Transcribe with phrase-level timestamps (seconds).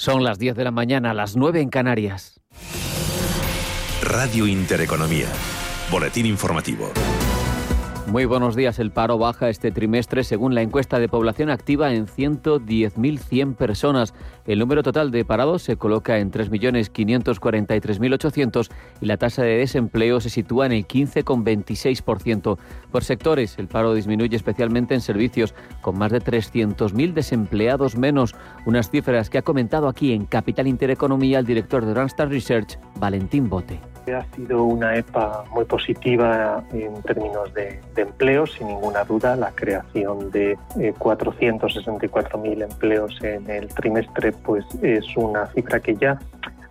[0.00, 2.40] Son las 10 de la mañana, las 9 en Canarias.
[4.02, 5.26] Radio Intereconomía.
[5.90, 6.90] Boletín informativo.
[8.10, 8.80] Muy buenos días.
[8.80, 14.14] El paro baja este trimestre según la encuesta de población activa en 110.100 personas.
[14.46, 18.68] El número total de parados se coloca en 3.543.800
[19.00, 22.58] y la tasa de desempleo se sitúa en el 15,26%.
[22.90, 28.34] Por sectores, el paro disminuye especialmente en servicios, con más de 300.000 desempleados menos,
[28.66, 33.48] unas cifras que ha comentado aquí en Capital Intereconomía el director de Randstad Research, Valentín
[33.48, 33.89] Bote.
[34.06, 39.36] Ha sido una EPA muy positiva en términos de, empleo, sin ninguna duda.
[39.36, 46.18] La creación de 464.000 eh, empleos en el trimestre pues es una cifra que ya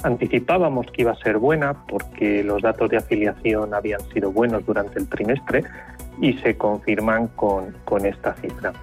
[0.04, 5.00] anticipábamos que iba a ser buena porque los datos de afiliación habían sido buenos durante
[5.00, 5.64] el trimestre
[6.22, 8.74] y se confirman con, con esta cifra.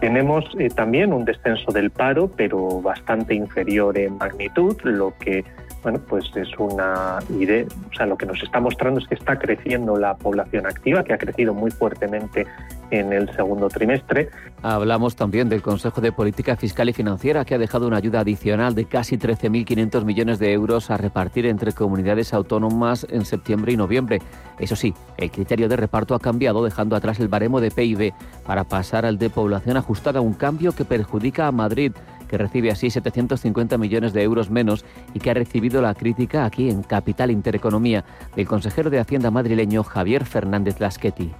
[0.00, 5.44] Tenemos eh, también un descenso del paro, pero bastante inferior en magnitud, lo que
[5.82, 9.38] bueno, pues es una idea, o sea, lo que nos está mostrando es que está
[9.38, 12.46] creciendo la población activa, que ha crecido muy fuertemente
[12.90, 14.28] en el segundo trimestre.
[14.62, 18.74] Hablamos también del Consejo de Política Fiscal y Financiera, que ha dejado una ayuda adicional
[18.74, 24.20] de casi 13.500 millones de euros a repartir entre comunidades autónomas en septiembre y noviembre.
[24.58, 28.12] Eso sí, el criterio de reparto ha cambiado, dejando atrás el baremo de PIB
[28.44, 31.92] para pasar al de población ajustada, un cambio que perjudica a Madrid
[32.30, 36.70] que recibe así 750 millones de euros menos y que ha recibido la crítica aquí
[36.70, 38.04] en Capital Intereconomía
[38.36, 41.32] del consejero de Hacienda madrileño Javier Fernández Laschetti.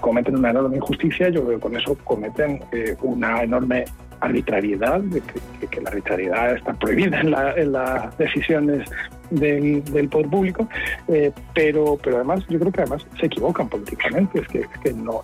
[0.00, 3.86] Cometen una enorme injusticia, yo creo que con eso cometen eh, una enorme
[4.20, 5.02] arbitrariedad,
[5.70, 8.88] que, la arbitrariedad está prohibida en las decisiones
[9.30, 10.68] del, poder público,
[11.08, 14.40] eh, pero, pero además yo creo que además se equivocan políticamente.
[14.40, 15.22] Es que, no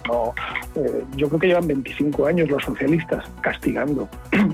[0.75, 4.09] eh, yo creo que llevan 25 años los socialistas castigando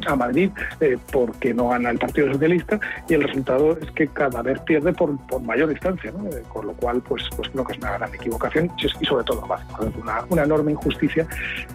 [0.07, 4.43] a Madrid eh, porque no gana el Partido Socialista y el resultado es que cada
[4.43, 6.29] vez pierde por, mayor distancia, ¿no?
[6.49, 9.45] con lo cual pues, pues creo que es una gran equivocación y sobre todo
[10.31, 11.27] una, enorme injusticia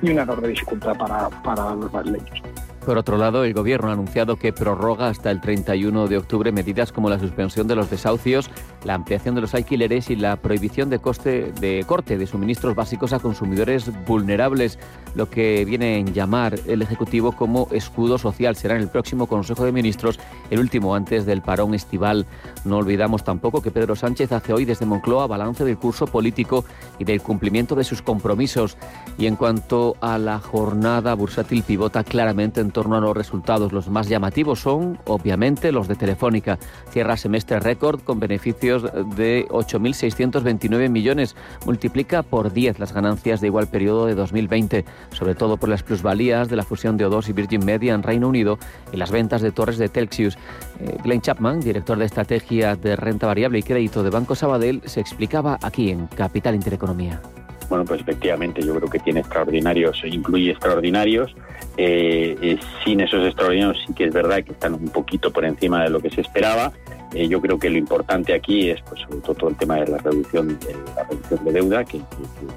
[0.02, 2.42] y una enorme dificultad para, para los madrileños.
[2.86, 6.92] Por otro lado, el Gobierno ha anunciado que prorroga hasta el 31 de octubre medidas
[6.92, 8.50] como la suspensión de los desahucios,
[8.84, 13.14] la ampliación de los alquileres y la prohibición de, coste, de corte de suministros básicos
[13.14, 14.80] a consumidores vulnerables,
[15.16, 18.58] lo que viene en llamar el Ejecutivo como escudo social.
[18.58, 20.20] Será en el próximo Consejo de Ministros,
[20.50, 22.26] el último antes del parón estival.
[22.66, 26.66] No olvidamos tampoco que Pedro Sánchez hace hoy desde Moncloa balance del curso político
[27.00, 28.76] y del cumplimiento de sus compromisos.
[29.18, 33.72] Y en cuanto a la jornada bursátil, pivota claramente en torno a los resultados.
[33.72, 36.59] Los más llamativos son, obviamente, los de Telefónica.
[36.89, 38.84] Cierra semestre récord con beneficios
[39.16, 41.35] de 8.629 millones.
[41.66, 46.50] Multiplica por 10 las ganancias de igual periodo de 2020, sobre todo por las plusvalías
[46.50, 48.57] de la fusión de O2 y Virgin Media en Reino Unido
[48.91, 50.38] y las ventas de torres de Telxius.
[50.79, 55.00] Eh, Glenn Chapman, director de estrategia de renta variable y crédito de Banco Sabadell, se
[55.00, 57.22] explicaba aquí en Capital Intereconomía.
[57.69, 61.35] Bueno, pues efectivamente yo creo que tiene extraordinarios, incluye extraordinarios.
[61.78, 65.84] Eh, eh, sin esos extraordinarios sí que es verdad que están un poquito por encima
[65.84, 66.72] de lo que se esperaba.
[67.13, 69.88] Eh, yo creo que lo importante aquí es, pues, sobre todo, todo el tema de
[69.88, 72.01] la reducción de, la reducción de deuda, que,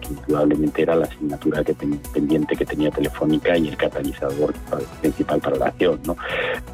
[0.09, 4.55] indudablemente era la asignatura que pendiente que tenía Telefónica y el catalizador
[5.01, 6.01] principal para la acción.
[6.07, 6.17] ¿no?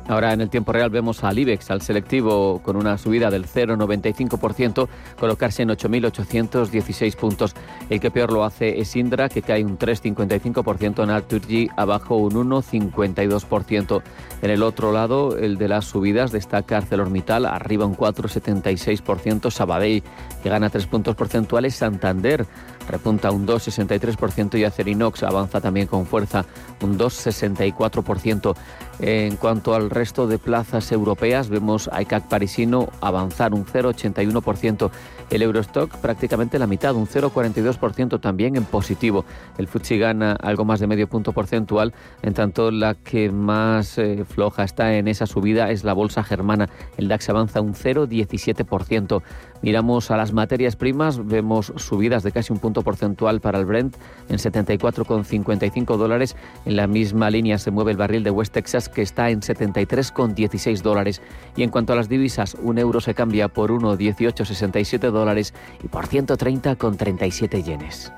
[0.09, 4.88] Ahora, en el tiempo real, vemos al IBEX, al selectivo, con una subida del 0,95%,
[5.19, 7.54] colocarse en 8.816 puntos.
[7.91, 12.32] El que peor lo hace es Indra, que cae un 3,55%, en Alturgi abajo un
[12.32, 14.03] 1,52%.
[14.42, 20.03] En el otro lado, el de las subidas, destaca ArcelorMittal, arriba arriba un 4,76%, Sabadell
[20.43, 22.44] que gana 3 puntos porcentuales, Santander
[22.92, 26.44] repunta un 2,63% y Acerinox avanza también con fuerza
[26.82, 28.54] un 2,64%.
[29.00, 34.91] En cuanto al resto de plazas europeas, vemos a ICAC parisino avanzar un 0,81%.
[35.30, 39.24] El Eurostock prácticamente la mitad, un 0,42% también en positivo.
[39.56, 44.24] El Futsi gana algo más de medio punto porcentual, en tanto la que más eh,
[44.28, 46.68] floja está en esa subida es la bolsa germana.
[46.98, 49.22] El DAX avanza un 0,17%.
[49.62, 53.97] Miramos a las materias primas, vemos subidas de casi un punto porcentual para el Brent
[54.28, 56.36] en 74,55 dólares.
[56.64, 60.82] En la misma línea se mueve el barril de West Texas que está en 73,16
[60.82, 61.22] dólares.
[61.56, 66.09] Y en cuanto a las divisas, un euro se cambia por 1,1867 dólares y por
[66.09, 68.12] 130,37 yenes.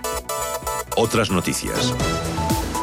[0.97, 1.95] Otras noticias.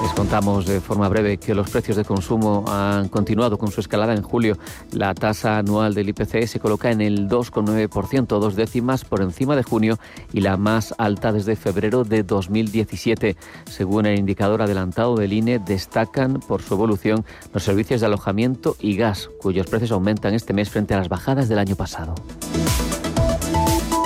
[0.01, 4.15] Les contamos de forma breve que los precios de consumo han continuado con su escalada
[4.15, 4.57] en julio.
[4.91, 9.61] La tasa anual del IPC se coloca en el 2,9%, dos décimas por encima de
[9.61, 9.99] junio
[10.33, 13.35] y la más alta desde febrero de 2017.
[13.69, 17.23] Según el indicador adelantado del INE, destacan por su evolución
[17.53, 21.47] los servicios de alojamiento y gas, cuyos precios aumentan este mes frente a las bajadas
[21.47, 22.15] del año pasado.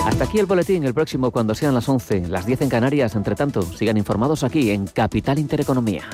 [0.06, 3.16] Hasta aquí el boletín, el próximo cuando sean las 11, las 10 en Canarias.
[3.16, 6.04] Entre tanto, sigan informados aquí en Capital Intereconomía.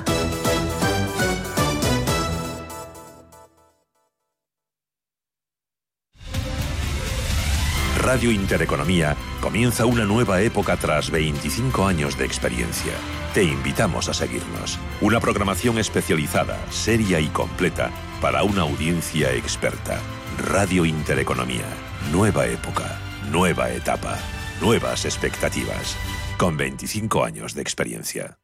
[8.01, 12.93] Radio Intereconomía comienza una nueva época tras 25 años de experiencia.
[13.35, 14.79] Te invitamos a seguirnos.
[15.01, 17.91] Una programación especializada, seria y completa
[18.21, 19.99] para una audiencia experta.
[20.39, 21.65] Radio Intereconomía.
[22.11, 23.12] Nueva época.
[23.31, 24.19] Nueva etapa,
[24.61, 25.95] nuevas expectativas,
[26.37, 28.37] con 25 años de experiencia.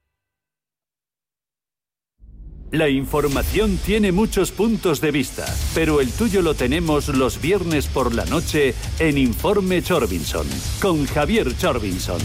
[2.71, 8.13] La información tiene muchos puntos de vista, pero el tuyo lo tenemos los viernes por
[8.13, 10.47] la noche en Informe Chorbinson,
[10.81, 12.21] con Javier Chorbinson,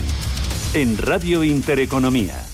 [0.75, 2.54] en Radio Intereconomía.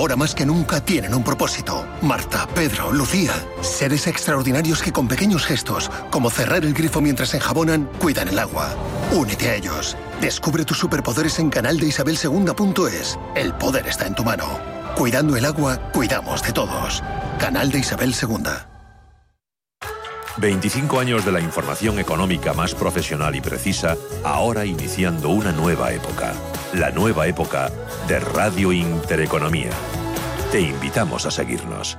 [0.00, 1.86] Ahora más que nunca tienen un propósito.
[2.00, 3.34] Marta, Pedro, Lucía.
[3.60, 8.74] Seres extraordinarios que con pequeños gestos, como cerrar el grifo mientras enjabonan, cuidan el agua.
[9.12, 9.98] Únete a ellos.
[10.22, 12.18] Descubre tus superpoderes en canal de Isabel
[13.34, 14.58] El poder está en tu mano.
[14.96, 17.02] Cuidando el agua, cuidamos de todos.
[17.38, 18.52] Canal de Isabel II.
[20.38, 26.32] 25 años de la información económica más profesional y precisa, ahora iniciando una nueva época.
[26.74, 27.68] La nueva época
[28.06, 29.70] de Radio Intereconomía.
[30.52, 31.98] Te invitamos a seguirnos.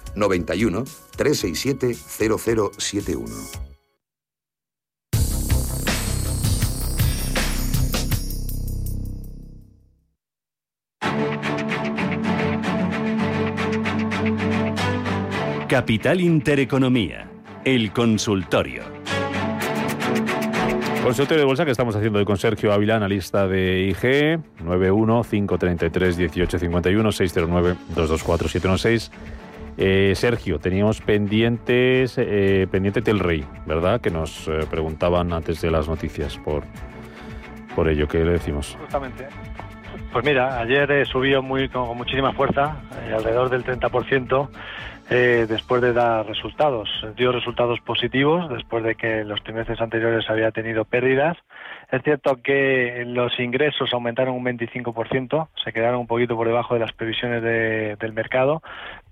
[0.15, 0.83] 91
[1.15, 3.61] 367 0071.
[15.71, 17.29] Capital Intereconomía,
[17.63, 18.83] el consultorio.
[21.01, 26.17] Consultorio de bolsa que estamos haciendo hoy con Sergio Ávila, analista de IG, 91 533
[26.17, 29.11] 1851 609 224 716.
[29.77, 34.01] Eh, Sergio, teníamos pendientes, eh, pendiente del Rey, ¿verdad?
[34.01, 36.63] Que nos eh, preguntaban antes de las noticias por,
[37.75, 38.07] por ello.
[38.07, 38.77] ¿Qué le decimos?
[38.81, 39.27] Justamente.
[40.11, 42.81] Pues mira, ayer eh, subió muy, con, muchísima fuerza,
[43.15, 44.49] alrededor del 30%,
[45.09, 46.89] después de dar resultados.
[47.17, 51.37] Dio resultados positivos después de que los trimestres anteriores había tenido pérdidas.
[51.91, 56.79] Es cierto que los ingresos aumentaron un 25%, se quedaron un poquito por debajo de
[56.79, 58.61] las previsiones del mercado,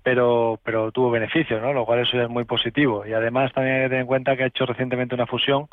[0.10, 1.72] pero, pero tuvo beneficios, ¿no?
[1.72, 3.06] lo cual eso es muy positivo.
[3.06, 5.68] Y además también hay que tener en cuenta que ha hecho recientemente una fusión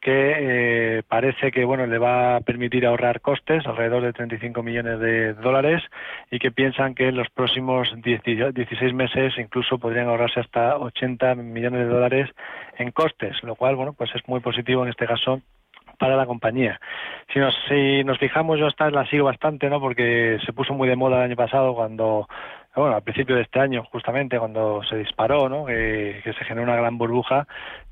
[0.00, 4.98] que eh, parece que bueno le va a permitir ahorrar costes, alrededor de 35 millones
[4.98, 5.84] de dólares,
[6.32, 11.86] y que piensan que en los próximos 16 meses incluso podrían ahorrarse hasta 80 millones
[11.86, 12.28] de dólares
[12.78, 15.42] en costes, lo cual bueno pues es muy positivo en este caso
[15.96, 16.80] para la compañía.
[17.32, 19.80] Si nos, si nos fijamos, yo esta la sigo bastante, ¿no?
[19.80, 22.28] Porque se puso muy de moda el año pasado cuando
[22.80, 25.66] bueno, al principio de este año, justamente cuando se disparó, ¿no?
[25.66, 27.46] que se generó una gran burbuja,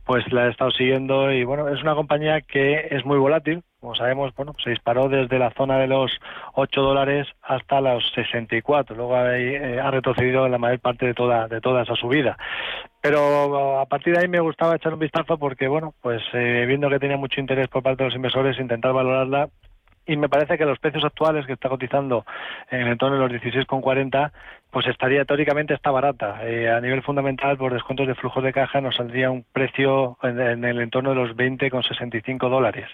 [0.05, 3.95] pues la he estado siguiendo y bueno, es una compañía que es muy volátil, como
[3.95, 6.11] sabemos, bueno, se disparó desde la zona de los
[6.55, 8.97] 8 dólares hasta los 64.
[8.97, 12.37] Luego eh, ha retrocedido la mayor parte de toda, de toda esa subida.
[13.03, 16.89] Pero a partir de ahí me gustaba echar un vistazo porque, bueno, pues eh, viendo
[16.89, 19.49] que tenía mucho interés por parte de los inversores, intentar valorarla
[20.07, 22.25] y me parece que los precios actuales que está cotizando
[22.71, 24.31] en el entorno de los 16,40
[24.75, 26.41] pues estaría teóricamente está barata.
[26.45, 30.65] Eh, a nivel fundamental por descuentos de flujos de caja nos saldría un precio en,
[30.65, 32.89] el entorno de los 20,65 dólares.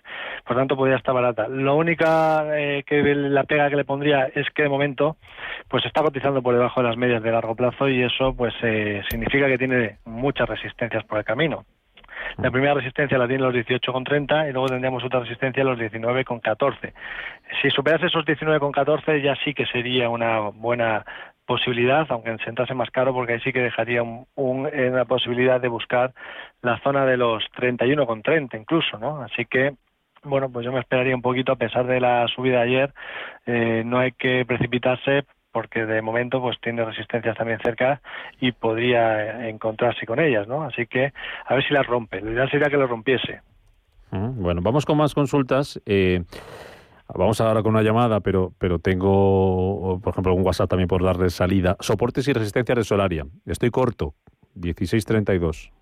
[0.47, 1.49] Por tanto podría estar barata.
[1.49, 5.17] Lo única eh, que la pega que le pondría es que de momento
[5.69, 9.03] pues está cotizando por debajo de las medias de largo plazo y eso pues eh,
[9.09, 11.65] significa que tiene muchas resistencias por el camino
[12.39, 16.93] la primera resistencia la tiene los 18,30 y luego tendríamos otra resistencia los 19,14.
[17.63, 21.05] Si superase esos 19,14 ya sí que sería una buena
[21.47, 25.69] posibilidad, aunque se entrase más caro, porque ahí sí que dejaría un, una posibilidad de
[25.69, 26.13] buscar
[26.63, 29.23] la zona de los 31,30 incluso, ¿no?
[29.23, 29.75] Así que
[30.23, 32.93] bueno, pues yo me esperaría un poquito a pesar de la subida ayer.
[33.47, 38.01] Eh, no hay que precipitarse porque de momento pues tiene resistencias también cerca
[38.41, 40.63] y podría encontrarse con ellas, ¿no?
[40.63, 41.13] Así que
[41.47, 42.21] a ver si las rompe.
[42.21, 43.41] Lo ideal sería que lo rompiese.
[44.11, 45.81] Bueno, vamos con más consultas.
[45.87, 46.23] Eh,
[47.15, 51.31] vamos ahora con una llamada, pero, pero tengo, por ejemplo, un WhatsApp también por darle
[51.31, 51.77] salida.
[51.81, 53.27] Soportes y resistencias de Solaria.
[53.47, 54.15] Estoy corto,
[54.55, 55.73] 1632.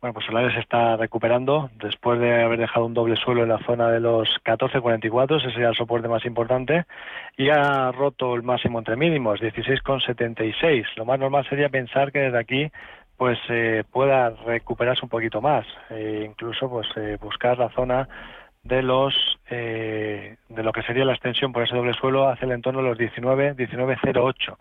[0.00, 3.90] Bueno, pues Solares está recuperando después de haber dejado un doble suelo en la zona
[3.90, 6.84] de los 14.44, ese sería el soporte más importante,
[7.36, 10.86] y ha roto el máximo entre mínimos, 16,76.
[10.94, 12.70] Lo más normal sería pensar que desde aquí
[13.16, 18.08] pues eh, pueda recuperarse un poquito más, e incluso pues eh, buscar la zona
[18.62, 19.14] de los
[19.50, 22.88] eh, de lo que sería la extensión por ese doble suelo hacia el entorno de
[22.88, 24.56] los 19 19.08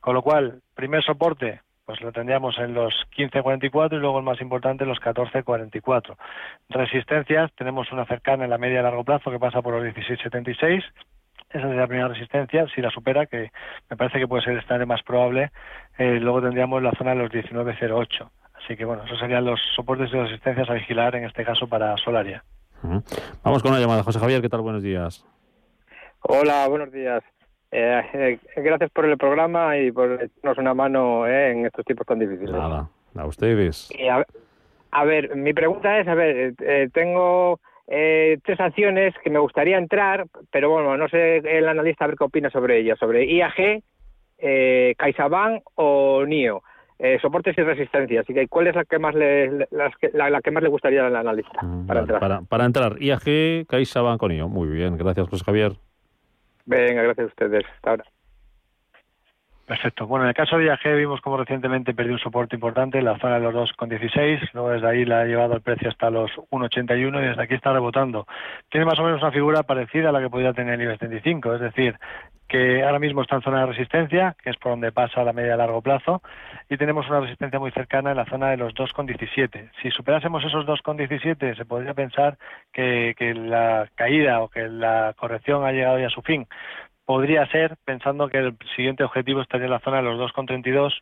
[0.00, 4.42] con lo cual primer soporte pues lo tendríamos en los 15.44 y luego el más
[4.42, 6.16] importante los 14.44.
[6.68, 10.84] Resistencias, tenemos una cercana en la media a largo plazo que pasa por los 16.76.
[11.48, 12.66] Esa sería la primera resistencia.
[12.74, 13.52] Si la supera, que
[13.88, 15.50] me parece que puede ser estar más probable,
[15.96, 18.28] eh, luego tendríamos la zona de los 19.08.
[18.62, 21.96] Así que bueno, esos serían los soportes de resistencias a vigilar en este caso para
[21.96, 22.44] Solaria.
[23.42, 24.02] Vamos con una llamada.
[24.02, 24.60] José Javier, ¿qué tal?
[24.60, 25.24] Buenos días.
[26.20, 27.24] Hola, buenos días.
[27.70, 32.06] Eh, eh, gracias por el programa y por echarnos una mano eh, en estos tiempos
[32.06, 32.52] tan difíciles.
[32.52, 33.90] Nada, a ustedes.
[34.90, 36.54] a, ver, mi pregunta es, a ver,
[36.92, 42.16] tengo tres acciones que me gustaría entrar, pero bueno, no sé el analista a ver
[42.16, 43.82] qué opina sobre ellas, sobre IAG,
[44.38, 46.62] eh, CaixaBank o NIO.
[47.20, 48.24] soportes y resistencias.
[48.24, 51.62] Así que, ¿cuál es la que más le, la, que más le gustaría al analista
[51.62, 52.20] mm, para entrar?
[52.20, 54.48] Para, para entrar, IAG, CaixaBank o NIO.
[54.48, 55.72] Muy bien, gracias, José Javier.
[56.68, 57.64] Venga, gracias a ustedes.
[57.76, 58.04] Hasta ahora.
[59.68, 60.06] Perfecto.
[60.06, 63.18] Bueno, en el caso de IAG vimos como recientemente perdió un soporte importante en la
[63.18, 67.22] zona de los 2,16, luego desde ahí la ha llevado el precio hasta los 1,81
[67.22, 68.26] y desde aquí está rebotando.
[68.70, 71.54] Tiene más o menos una figura parecida a la que podría tener el IBEX 35,
[71.56, 71.98] es decir,
[72.48, 75.52] que ahora mismo está en zona de resistencia, que es por donde pasa la media
[75.52, 76.22] a largo plazo,
[76.70, 79.70] y tenemos una resistencia muy cercana en la zona de los 2,17.
[79.82, 82.38] Si superásemos esos 2,17, se podría pensar
[82.72, 86.46] que, que la caída o que la corrección ha llegado ya a su fin
[87.08, 90.92] podría ser, pensando que el siguiente objetivo estaría en la zona de los 2,32,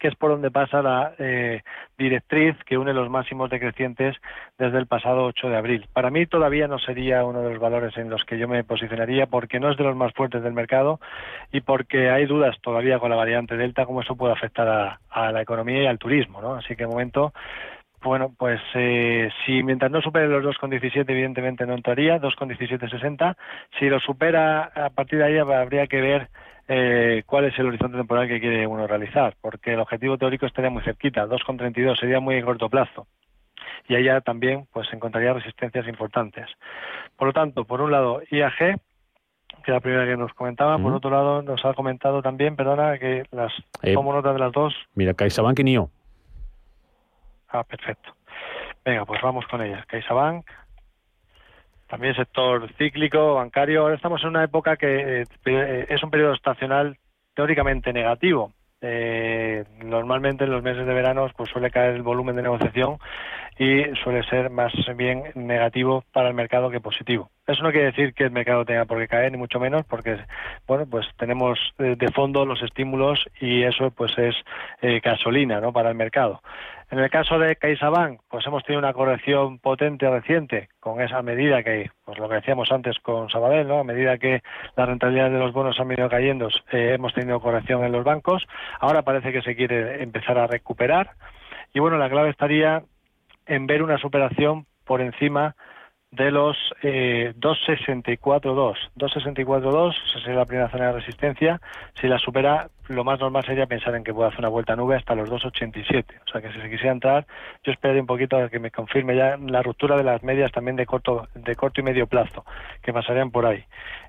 [0.00, 1.62] que es por donde pasa la eh,
[1.96, 4.16] directriz que une los máximos decrecientes
[4.58, 5.86] desde el pasado 8 de abril.
[5.92, 9.26] Para mí todavía no sería uno de los valores en los que yo me posicionaría
[9.26, 10.98] porque no es de los más fuertes del mercado
[11.52, 15.30] y porque hay dudas todavía con la variante Delta cómo eso puede afectar a, a
[15.30, 16.42] la economía y al turismo.
[16.42, 16.56] ¿no?
[16.56, 17.32] Así que de momento
[18.04, 23.36] bueno, pues eh, si mientras no supere los 2,17 evidentemente no entraría, 2,1760.
[23.78, 26.28] Si lo supera a partir de ahí habría que ver
[26.68, 30.70] eh, cuál es el horizonte temporal que quiere uno realizar, porque el objetivo teórico estaría
[30.70, 33.06] muy cerquita, 2,32 sería muy a corto plazo.
[33.88, 36.46] Y allá también pues encontraría resistencias importantes.
[37.16, 40.92] Por lo tanto, por un lado, IAG, que es la primera que nos comentaba, por
[40.92, 44.74] otro lado nos ha comentado también, perdona, que las eh, tomo nota de las dos.
[44.94, 45.90] Mira, CaixaBank y NIO.
[47.54, 48.12] Ah, perfecto.
[48.84, 49.86] Venga, pues vamos con ellas.
[49.86, 50.44] CaixaBank,
[51.86, 53.82] también sector cíclico, bancario.
[53.82, 56.98] Ahora estamos en una época que eh, es un periodo estacional
[57.32, 58.52] teóricamente negativo.
[58.80, 62.98] Eh, normalmente en los meses de verano pues suele caer el volumen de negociación
[63.56, 67.30] y suele ser más bien negativo para el mercado que positivo.
[67.46, 70.18] Eso no quiere decir que el mercado tenga por qué caer ni mucho menos porque
[70.66, 74.34] bueno pues tenemos eh, de fondo los estímulos y eso pues es
[75.02, 76.42] gasolina no para el mercado.
[76.90, 81.62] En el caso de CaixaBank, pues hemos tenido una corrección potente reciente con esa medida
[81.62, 83.80] que, pues lo que decíamos antes con Sabadell, ¿no?
[83.80, 84.42] A medida que
[84.76, 88.46] la rentabilidad de los bonos han venido cayendo, eh, hemos tenido corrección en los bancos.
[88.80, 91.10] Ahora parece que se quiere empezar a recuperar.
[91.72, 92.82] Y bueno, la clave estaría
[93.46, 95.56] en ver una superación por encima
[96.14, 98.76] de los eh, 264.2.
[98.96, 101.60] 264.2 esa sería la primera zona de resistencia.
[102.00, 104.76] Si la supera, lo más normal sería pensar en que pueda hacer una vuelta a
[104.76, 106.04] nube hasta los 2.87.
[106.26, 107.26] O sea que si se quisiera entrar,
[107.64, 110.76] yo esperaría un poquito a que me confirme ya la ruptura de las medias también
[110.76, 112.44] de corto, de corto y medio plazo,
[112.82, 113.64] que pasarían por ahí.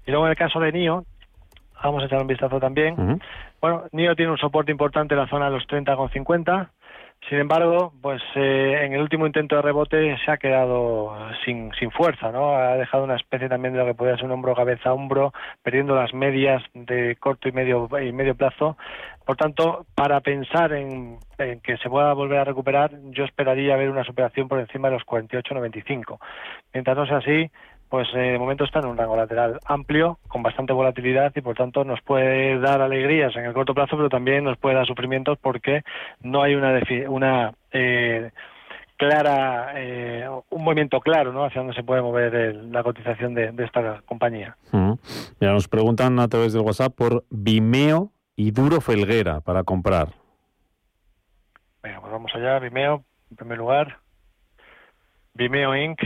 [0.06, 1.06] Y luego en el caso de NIO,
[1.84, 3.20] vamos a echar un vistazo también.
[3.62, 6.70] Bueno, NIO tiene un soporte importante en la zona de los 30,50.
[7.30, 11.90] Sin embargo, pues eh, en el último intento de rebote se ha quedado sin, sin
[11.90, 12.56] fuerza, ¿no?
[12.56, 15.96] Ha dejado una especie también de lo que podría ser un hombro cabeza hombro, perdiendo
[15.96, 18.78] las medias de corto y medio y medio plazo.
[19.26, 23.90] Por tanto, para pensar en, en que se pueda volver a recuperar, yo esperaría ver
[23.90, 26.20] una superación por encima de los 48,95.
[26.74, 27.50] Mientras no sea así,
[27.96, 31.56] pues eh, de momento está en un rango lateral amplio, con bastante volatilidad y por
[31.56, 35.38] tanto nos puede dar alegrías en el corto plazo, pero también nos puede dar sufrimientos
[35.42, 35.82] porque
[36.20, 38.32] no hay una, una eh,
[38.98, 41.46] clara, eh, un movimiento claro ¿no?
[41.46, 44.58] hacia dónde se puede mover el- la cotización de, de esta compañía.
[45.40, 50.10] Mira, nos preguntan a través del WhatsApp por Vimeo y Duro Felguera para comprar.
[51.82, 52.60] Venga, pues vamos allá.
[52.60, 54.00] Vimeo, en primer lugar.
[55.34, 56.00] Vimeo Inc.,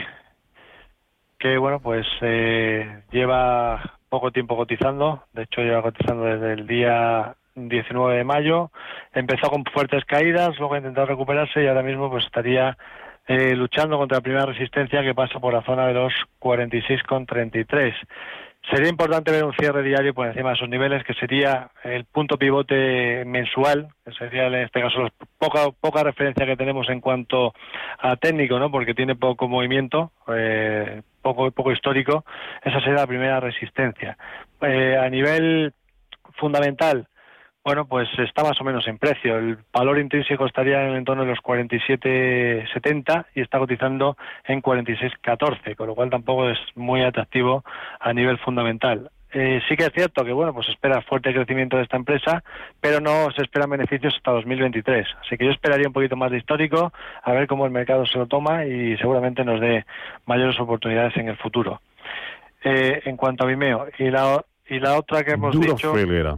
[1.39, 5.23] que bueno, pues eh, lleva poco tiempo cotizando.
[5.33, 8.71] De hecho, lleva cotizando desde el día 19 de mayo.
[9.13, 12.77] Empezó con fuertes caídas, luego ha intentado recuperarse y ahora mismo pues estaría
[13.27, 17.93] eh, luchando contra la primera resistencia que pasa por la zona de los 46,33.
[18.71, 22.37] Sería importante ver un cierre diario por encima de esos niveles, que sería el punto
[22.37, 27.53] pivote mensual, que sería en este caso los- poca, poca referencia que tenemos en cuanto
[27.99, 28.69] a técnico, ¿no?
[28.69, 32.25] porque tiene poco movimiento, eh, poco, poco histórico.
[32.63, 34.17] Esa sería la primera resistencia.
[34.61, 35.73] Eh, a nivel
[36.37, 37.07] fundamental,
[37.63, 39.37] bueno, pues está más o menos en precio.
[39.37, 45.75] El valor intrínseco estaría en el entorno de los 47,70 y está cotizando en 46,14,
[45.75, 47.63] con lo cual tampoco es muy atractivo
[47.99, 49.11] a nivel fundamental.
[49.31, 52.43] Eh, sí que es cierto que bueno, pues se espera fuerte crecimiento de esta empresa,
[52.81, 55.07] pero no se esperan beneficios hasta 2023.
[55.21, 56.91] Así que yo esperaría un poquito más de histórico,
[57.23, 59.85] a ver cómo el mercado se lo toma y seguramente nos dé
[60.25, 61.79] mayores oportunidades en el futuro.
[62.63, 66.37] Eh, en cuanto a Vimeo y la y la otra que hemos Duro dicho Felguera.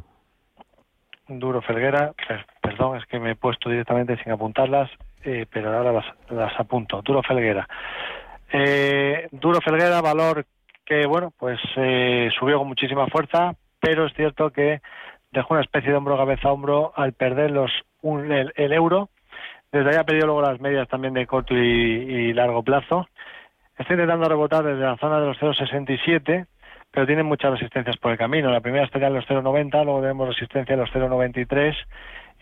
[1.27, 4.90] Duro Felguera, per- perdón, es que me he puesto directamente sin apuntarlas,
[5.24, 7.01] eh, pero ahora las, las apunto.
[7.01, 7.68] Duro Felguera.
[8.51, 10.46] Eh, Duro Felguera, valor
[10.92, 14.82] que, bueno, pues eh, subió con muchísima fuerza, pero es cierto que
[15.32, 19.08] dejó una especie de hombro cabeza a hombro al perder los un- el, el euro.
[19.72, 23.08] Desde ahí ha perdido luego las medias también de corto y, y largo plazo.
[23.77, 26.46] Está intentando rebotar desde la zona de los 0,67,
[26.92, 28.51] pero tiene muchas resistencias por el camino.
[28.51, 31.74] La primera estaría en los 0,90, luego tenemos resistencia en los 0,93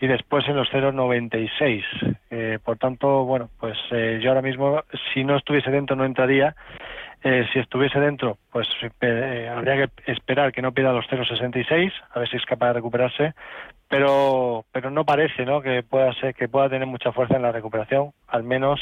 [0.00, 1.84] y después en los 0,96.
[2.30, 4.82] Eh, por tanto, bueno, pues eh, yo ahora mismo,
[5.14, 6.56] si no estuviese dentro, no entraría.
[7.22, 8.66] Eh, si estuviese dentro, pues
[9.02, 12.72] eh, habría que esperar que no pierda los 0,66, a ver si es capaz de
[12.74, 13.34] recuperarse,
[13.88, 15.60] pero pero no parece, ¿no?
[15.60, 18.80] Que pueda ser que pueda tener mucha fuerza en la recuperación, al menos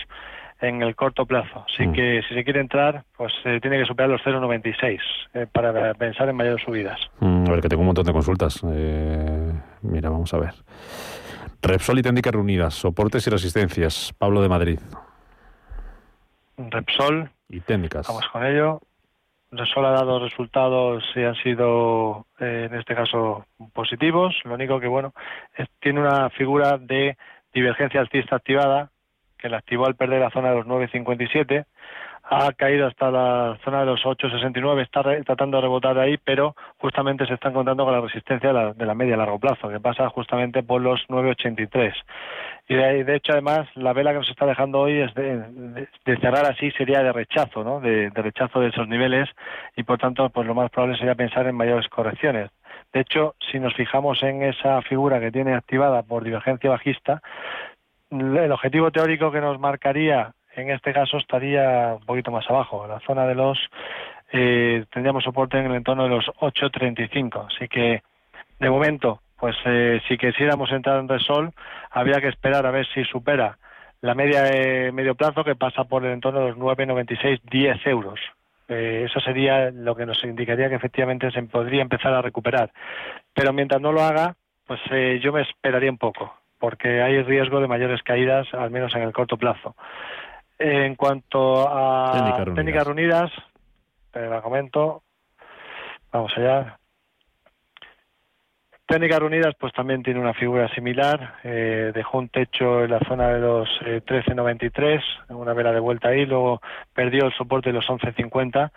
[0.60, 1.64] en el corto plazo.
[1.68, 4.98] Así que si se quiere entrar, pues eh, tiene que superar los 0,96
[5.34, 6.98] eh, para pensar en mayores subidas.
[7.20, 8.60] Mm, a ver, que tengo un montón de consultas.
[8.64, 10.54] Eh, mira, vamos a ver.
[11.62, 14.12] Repsol y Técnicas Reunidas, soportes y resistencias.
[14.18, 14.78] Pablo de Madrid.
[16.58, 18.06] Repsol, Y técnicas.
[18.08, 18.80] vamos con ello.
[19.50, 24.34] Repsol ha dado resultados y han sido, eh, en este caso, positivos.
[24.44, 25.14] Lo único que, bueno,
[25.56, 27.16] es- tiene una figura de
[27.54, 28.90] divergencia alcista activada,
[29.38, 31.64] que la activó al perder la zona de los 9,57.
[32.30, 36.54] Ha caído hasta la zona de los 8,69, está re- tratando de rebotar ahí, pero
[36.76, 39.70] justamente se está encontrando con la resistencia de la, de la media a largo plazo,
[39.70, 41.94] que pasa justamente por los 9,83.
[42.68, 45.38] Y de, de hecho, además, la vela que nos está dejando hoy es de,
[46.04, 47.80] de- cerrar así sería de rechazo, ¿no?
[47.80, 49.26] De rechazo de esos niveles
[49.74, 52.50] y, por tanto, pues lo más probable sería pensar en mayores correcciones.
[52.92, 57.22] De hecho, si nos fijamos en esa figura que tiene activada por divergencia bajista,
[58.10, 62.90] el objetivo teórico que nos marcaría en este caso estaría un poquito más abajo, en
[62.90, 63.58] la zona de los
[64.32, 68.02] eh, tendríamos soporte en el entorno de los 8.35, así que
[68.58, 71.52] de momento, pues eh, si quisiéramos entrar en Resol,
[71.90, 73.58] habría que esperar a ver si supera
[74.00, 78.20] la media de medio plazo que pasa por el entorno de los 9,96, 10 euros.
[78.68, 82.70] Eh, eso sería lo que nos indicaría que efectivamente se podría empezar a recuperar.
[83.34, 84.34] Pero mientras no lo haga,
[84.66, 88.94] pues eh, yo me esperaría un poco, porque hay riesgo de mayores caídas, al menos
[88.94, 89.74] en el corto plazo.
[90.58, 92.56] En cuanto a Técnicas Reunidas.
[92.56, 93.30] técnicas reunidas,
[94.10, 95.02] te la comento.
[96.10, 96.78] Vamos allá.
[98.86, 103.28] Técnicas Reunidas pues también tiene una figura similar, eh, dejó un techo en la zona
[103.28, 106.62] de los 13.93, una vela de vuelta ahí, luego
[106.94, 108.70] perdió el soporte de los 11.50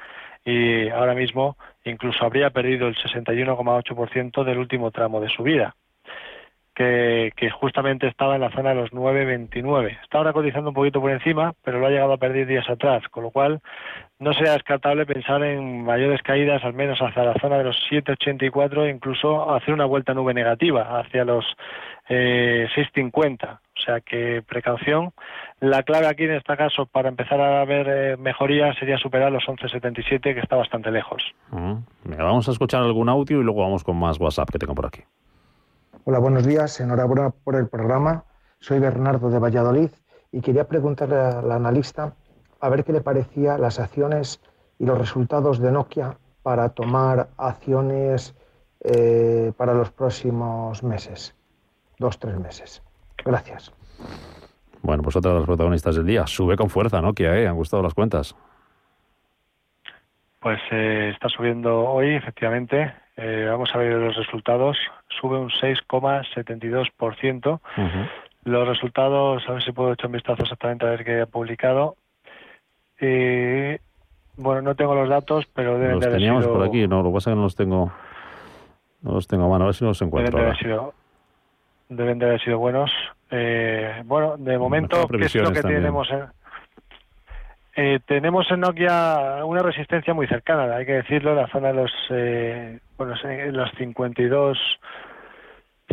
[0.43, 5.75] y ahora mismo incluso habría perdido el 61,8% del último tramo de subida
[6.75, 9.99] que, justamente estaba en la zona de los 9.29.
[10.01, 13.03] Está ahora cotizando un poquito por encima, pero lo ha llegado a perder días atrás,
[13.09, 13.61] con lo cual
[14.19, 18.85] no sería descartable pensar en mayores caídas, al menos hacia la zona de los 7.84
[18.85, 21.45] e incluso hacer una vuelta nube negativa hacia los
[22.09, 23.59] eh, 6.50.
[23.81, 25.11] O sea que precaución.
[25.59, 29.43] La clave aquí en este caso para empezar a ver eh, mejoría sería superar los
[29.45, 31.23] 11.77 que está bastante lejos.
[32.03, 35.01] vamos a escuchar algún audio y luego vamos con más WhatsApp que tengo por aquí.
[36.03, 36.79] Hola, buenos días.
[36.79, 38.23] Enhorabuena por el programa.
[38.59, 39.91] Soy Bernardo de Valladolid
[40.31, 42.15] y quería preguntarle al analista
[42.59, 44.41] a ver qué le parecía las acciones
[44.79, 48.35] y los resultados de Nokia para tomar acciones
[48.83, 51.35] eh, para los próximos meses,
[51.99, 52.81] dos, tres meses.
[53.23, 53.71] Gracias.
[54.81, 56.25] Bueno, pues otra de las protagonistas del día.
[56.25, 57.47] Sube con fuerza Nokia, ¿eh?
[57.47, 58.35] Han gustado las cuentas.
[60.39, 62.91] Pues eh, está subiendo hoy, efectivamente.
[63.23, 64.75] Eh, vamos a ver los resultados.
[65.09, 67.59] Sube un 6,72%.
[68.43, 71.97] Los resultados, a ver si puedo echar un vistazo exactamente a ver qué ha publicado.
[72.99, 73.77] Eh,
[74.37, 77.09] bueno, no tengo los datos, pero deben los de haber teníamos por aquí, no, lo
[77.09, 77.93] que pasa es que no los tengo,
[79.01, 80.39] no los tengo a mano, a ver si los encuentro.
[80.39, 80.95] Deben de haber sido,
[81.89, 82.89] deben de haber sido buenos.
[83.29, 86.25] Eh, bueno, de momento, ¿qué es lo que tenemos en
[87.75, 91.91] eh, tenemos en Nokia una resistencia muy cercana, hay que decirlo, la zona de los,
[92.09, 93.15] eh, bueno,
[93.51, 94.57] los 52,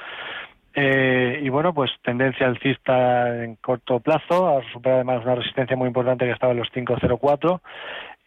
[0.77, 5.87] Eh, y bueno, pues tendencia alcista en corto plazo, a superar además una resistencia muy
[5.87, 7.61] importante que estaba en los 5.04.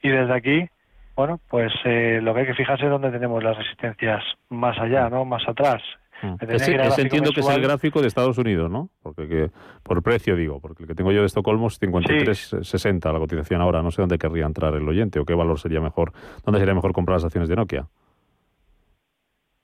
[0.02, 0.70] Y desde aquí,
[1.18, 5.10] bueno, pues eh, lo que hay que fijarse es dónde tenemos las resistencias más allá,
[5.10, 5.26] ¿no?
[5.26, 5.82] Más atrás.
[6.22, 6.36] Mm.
[6.50, 8.90] Ese, entiendo que es el gráfico de Estados Unidos, ¿no?
[9.04, 9.52] Porque que,
[9.84, 13.82] por precio digo, porque el que tengo yo de Estocolmo es 53.60 la cotización ahora.
[13.82, 16.12] No sé dónde querría entrar el oyente o qué valor sería mejor,
[16.44, 17.88] dónde sería mejor comprar las acciones de Nokia.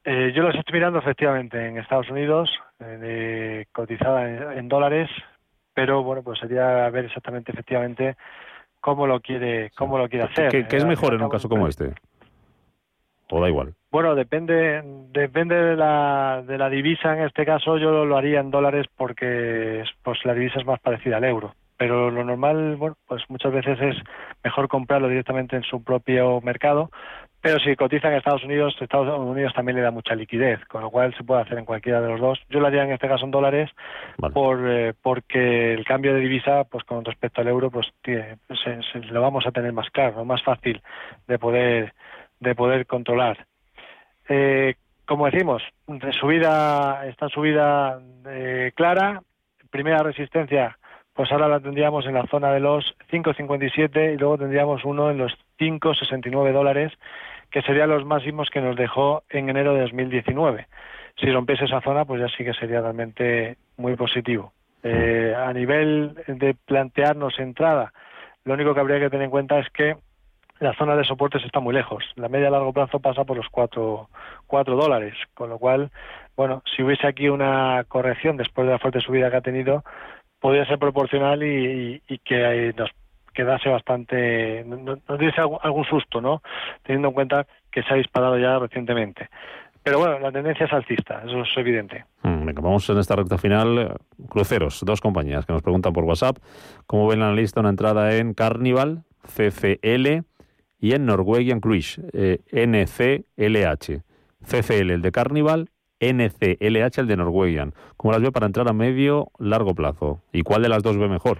[0.06, 5.10] Eh, yo las estoy mirando efectivamente en Estados Unidos, eh, cotizada en, dólares,
[5.74, 8.18] pero bueno, pues sería ver exactamente efectivamente
[8.82, 10.68] cómo lo quiere, cómo lo quiere hacer.
[10.68, 11.94] ¿Qué, es mejor en un caso como este?
[13.34, 13.74] ¿O da igual?
[13.89, 17.17] Bueno, depende, depende de la, de la divisa.
[17.17, 21.17] En este caso, yo lo haría en dólares porque pues la divisa es más parecida
[21.17, 21.56] al euro.
[21.76, 23.96] Pero lo normal, bueno, pues muchas veces es
[24.43, 26.91] mejor comprarlo directamente en su propio mercado.
[27.41, 30.91] Pero si cotiza en Estados Unidos, Estados Unidos también le da mucha liquidez, con lo
[30.91, 32.39] cual se puede hacer en cualquiera de los dos.
[32.50, 33.72] Yo lo haría en este caso en dólares,
[34.32, 37.91] por, eh, porque el cambio de divisa, pues con respecto al euro, pues
[39.10, 40.82] lo vamos a tener más claro, más fácil
[41.28, 41.93] de poder
[42.43, 43.47] de poder controlar.
[44.29, 44.75] Eh,
[45.06, 45.63] como decimos,
[46.19, 49.21] subida, esta subida eh, clara,
[49.69, 50.77] primera resistencia,
[51.13, 55.17] pues ahora la tendríamos en la zona de los 5,57 y luego tendríamos uno en
[55.17, 56.93] los 5,69 dólares,
[57.51, 60.67] que serían los máximos que nos dejó en enero de 2019.
[61.19, 64.53] Si rompiese esa zona, pues ya sí que sería realmente muy positivo.
[64.82, 67.93] Eh, a nivel de plantearnos entrada,
[68.43, 69.95] lo único que habría que tener en cuenta es que
[70.60, 72.04] la zona de soportes está muy lejos.
[72.16, 74.08] La media a largo plazo pasa por los 4,
[74.66, 75.92] dólares, con lo cual,
[76.36, 79.84] bueno, si hubiese aquí una corrección después de la fuerte subida que ha tenido,
[80.39, 82.92] podría ser proporcional y, que nos
[83.34, 86.42] quedase bastante, nos diese algún susto, ¿no?
[86.84, 89.30] Teniendo en cuenta que se ha disparado ya recientemente.
[89.82, 92.06] Pero bueno, la tendencia es alcista, eso es evidente.
[92.22, 93.98] Mm, vamos en esta recta final.
[94.30, 96.38] Cruceros, dos compañías que nos preguntan por WhatsApp
[96.88, 100.24] cómo ven la lista una entrada en Carnival, CCL
[100.84, 104.02] y en Norwegian Cruise, eh, NCLH.
[104.46, 105.69] CCL, el de Carnival,
[106.02, 107.74] NCLH, el de Norwegian.
[107.96, 110.22] ¿Cómo las ve para entrar a medio, largo plazo?
[110.34, 111.39] ¿Y cuál de las dos ve mejor?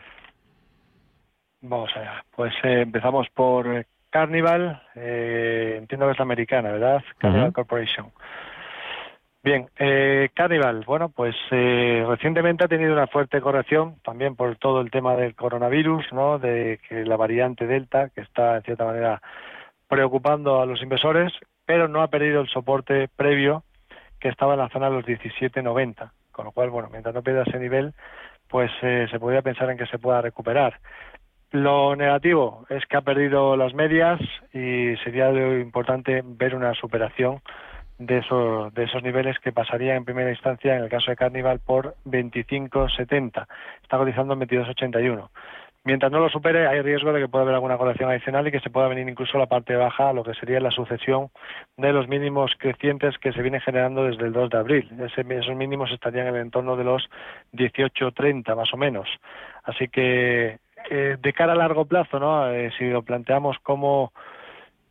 [1.60, 2.24] Vamos allá.
[2.34, 7.04] Pues eh, empezamos por eh, Carnival, entiendo que es la americana, ¿verdad?
[7.18, 8.14] Carnival Corporation.
[9.44, 14.80] Bien, eh, Carnival, bueno, pues eh, recientemente ha tenido una fuerte corrección, también por todo
[14.80, 16.40] el tema del coronavirus, ¿no?
[16.40, 19.22] De que la variante Delta, que está en cierta manera
[19.90, 21.34] preocupando a los inversores,
[21.66, 23.66] pero no ha perdido el soporte previo
[24.18, 27.44] que estaba en la zona de los 17.90, con lo cual, bueno, mientras no pierda
[27.44, 27.94] ese nivel,
[28.48, 30.80] pues eh, se podría pensar en que se pueda recuperar.
[31.52, 34.22] Lo negativo es que ha perdido las medias
[34.54, 35.30] y sería
[35.60, 37.42] importante ver una superación
[38.06, 41.60] de esos, de esos niveles que pasaría en primera instancia en el caso de Carnival
[41.60, 43.48] por 25.70.
[43.82, 45.30] Está cotizando en 22.81.
[45.86, 48.62] Mientras no lo supere, hay riesgo de que pueda haber alguna corrección adicional y que
[48.62, 51.30] se pueda venir incluso la parte baja a lo que sería la sucesión
[51.76, 54.90] de los mínimos crecientes que se vienen generando desde el 2 de abril.
[55.02, 57.10] esos mínimos estarían en el entorno de los
[57.52, 59.10] 18.30 más o menos.
[59.66, 60.58] Así que
[60.90, 62.50] eh, de cara a largo plazo, ¿no?
[62.50, 64.14] Eh, si lo planteamos como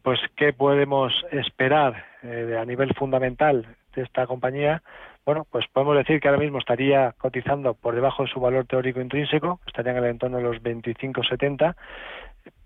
[0.03, 4.83] pues qué podemos esperar eh, a nivel fundamental de esta compañía,
[5.25, 9.01] bueno, pues podemos decir que ahora mismo estaría cotizando por debajo de su valor teórico
[9.01, 11.77] intrínseco, estaría en el entorno de los 25,70,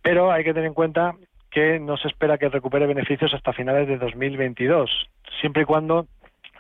[0.03, 1.15] pero hay que tener en cuenta
[1.51, 4.91] que no se espera que recupere beneficios hasta finales de 2022,
[5.41, 6.07] siempre y cuando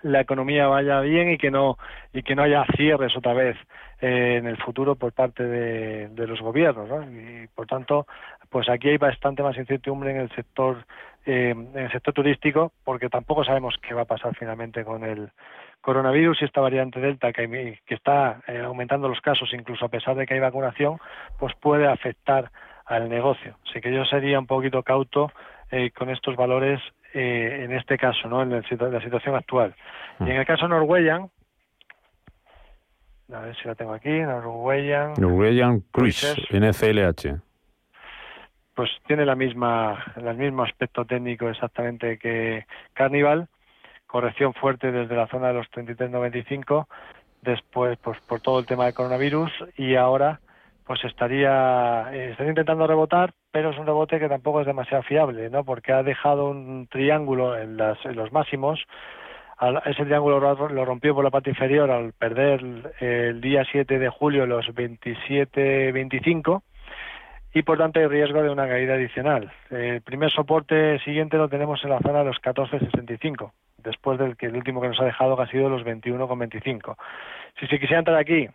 [0.03, 1.79] la economía vaya bien y que no
[2.13, 3.57] y que no haya cierres otra vez
[4.01, 7.03] eh, en el futuro por parte de, los gobiernos ¿no?
[7.03, 8.07] y por tanto
[8.51, 10.85] pues aquí hay bastante más incertidumbre en el sector
[11.25, 15.31] eh, en el sector turístico porque tampoco sabemos qué va a pasar finalmente con el
[15.81, 20.17] coronavirus y esta variante delta que, que está eh, aumentando los casos incluso a pesar
[20.17, 20.99] de que hay vacunación
[21.39, 22.51] pues puede afectar
[22.85, 25.31] al negocio así que yo sería un poquito cauto
[25.71, 26.81] eh, con estos valores
[27.18, 28.42] eh, en este caso, ¿no?
[28.42, 29.74] En la, situación actual.
[30.20, 31.31] Y en el caso Norwegian,
[33.33, 35.14] a ver si la tengo aquí, Norwegian.
[35.16, 37.40] Norwegian Cruise, NCLH.
[38.74, 43.48] Pues tiene la misma, el mismo aspecto técnico exactamente que Carnival,
[44.07, 46.87] corrección fuerte desde la zona de los 33.95,
[47.40, 50.40] después pues por todo el tema del coronavirus y ahora
[50.87, 55.51] pues estaría, eh, estaría intentando rebotar, pero es un rebote que tampoco es demasiado fiable,
[55.51, 55.64] ¿no?
[55.64, 58.81] Porque ha dejado un triángulo en, los máximos.
[59.85, 64.46] ese triángulo lo rompió por la parte inferior al perder el día 7 de julio
[64.46, 66.62] los 27-25
[67.53, 69.51] y por tanto hay riesgo de una caída adicional.
[69.70, 74.46] El primer soporte siguiente lo tenemos en la zona de los 14.65, después del que
[74.46, 76.96] el último que nos ha dejado ha sido los 21,25.
[77.59, 78.46] Si se quisiera entrar aquí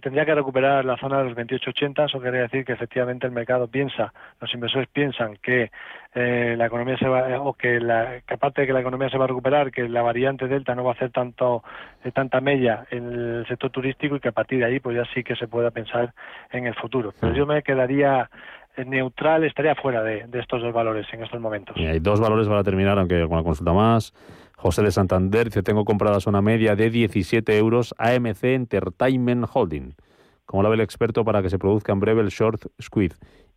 [0.00, 3.68] tendría que recuperar la zona de los 28.80, eso quiere decir que efectivamente el mercado
[3.68, 5.70] piensa, los inversores piensan que
[6.14, 9.18] eh, la economía se va, o que, la, que aparte de que la economía se
[9.18, 11.62] va a recuperar, que la variante Delta no va a hacer tanto,
[12.04, 15.04] eh, tanta mella en el sector turístico y que a partir de ahí pues ya
[15.14, 16.12] sí que se pueda pensar
[16.50, 17.12] en el futuro.
[17.20, 18.30] Pero yo me quedaría
[18.76, 21.76] eh, neutral, estaría fuera de, estos dos valores en estos momentos.
[21.76, 24.12] Y hay dos valores para terminar, aunque alguna consulta más.
[24.60, 29.94] José de Santander dice, tengo comprada zona media de 17 euros AMC Entertainment Holding.
[30.44, 33.12] Como la ve el experto para que se produzca en breve el short squid?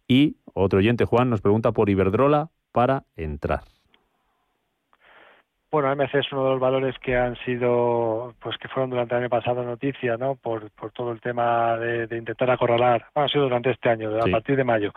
[0.08, 3.64] Y otro oyente, Juan, nos pregunta por Iberdrola para entrar.
[5.74, 9.22] Bueno, AMC es uno de los valores que han sido, pues que fueron durante el
[9.24, 10.36] año pasado noticia, ¿no?
[10.36, 14.32] Por, por todo el tema de, intentar acorralar, bueno, ha sido durante este año, a
[14.32, 14.94] partir de mayo,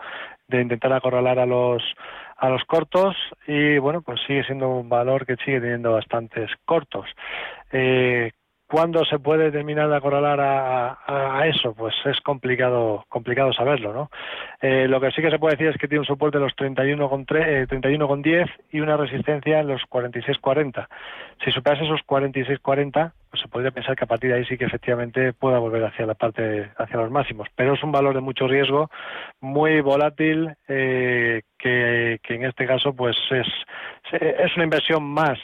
[0.47, 1.83] de intentar acorralar a los
[2.37, 3.15] a los cortos
[3.47, 7.05] y bueno, pues sigue siendo un valor que sigue teniendo bastantes cortos.
[7.71, 8.31] Eh,
[8.69, 11.73] ¿Cuándo se puede terminar de acorralar a, eso?
[11.73, 14.09] Pues es complicado complicado saberlo, ¿no?
[14.61, 16.55] Eh, lo que sí que se puede decir es que tiene un soporte de los
[16.55, 20.85] 31 con, eh, 31 con 10 y una resistencia en los 46-40.
[21.45, 24.65] Si superase esos 46-40, pues se podría pensar que a partir de ahí sí que
[24.65, 27.47] efectivamente pueda volver hacia la parte, hacia los máximos.
[27.55, 28.89] Pero es un valor de mucho riesgo,
[29.39, 33.47] muy volátil, eh, que, que en este caso pues es,
[34.11, 35.39] es una inversión más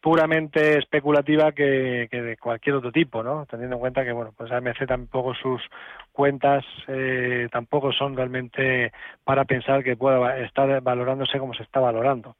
[0.00, 3.46] puramente especulativa que, de cualquier otro tipo, ¿no?
[3.46, 5.62] Teniendo en cuenta que, bueno, pues AMC tampoco sus
[6.12, 8.92] cuentas eh, tampoco son realmente
[9.24, 12.36] para pensar que pueda estar valorándose como se está valorando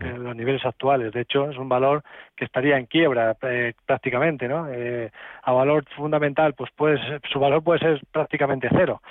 [0.00, 1.12] en los niveles actuales.
[1.12, 2.02] De hecho, es un valor
[2.36, 4.68] que estaría en quiebra eh, prácticamente, ¿no?
[4.70, 5.10] Eh,
[5.42, 6.98] a valor fundamental, pues puede
[7.30, 9.02] su valor puede ser prácticamente cero.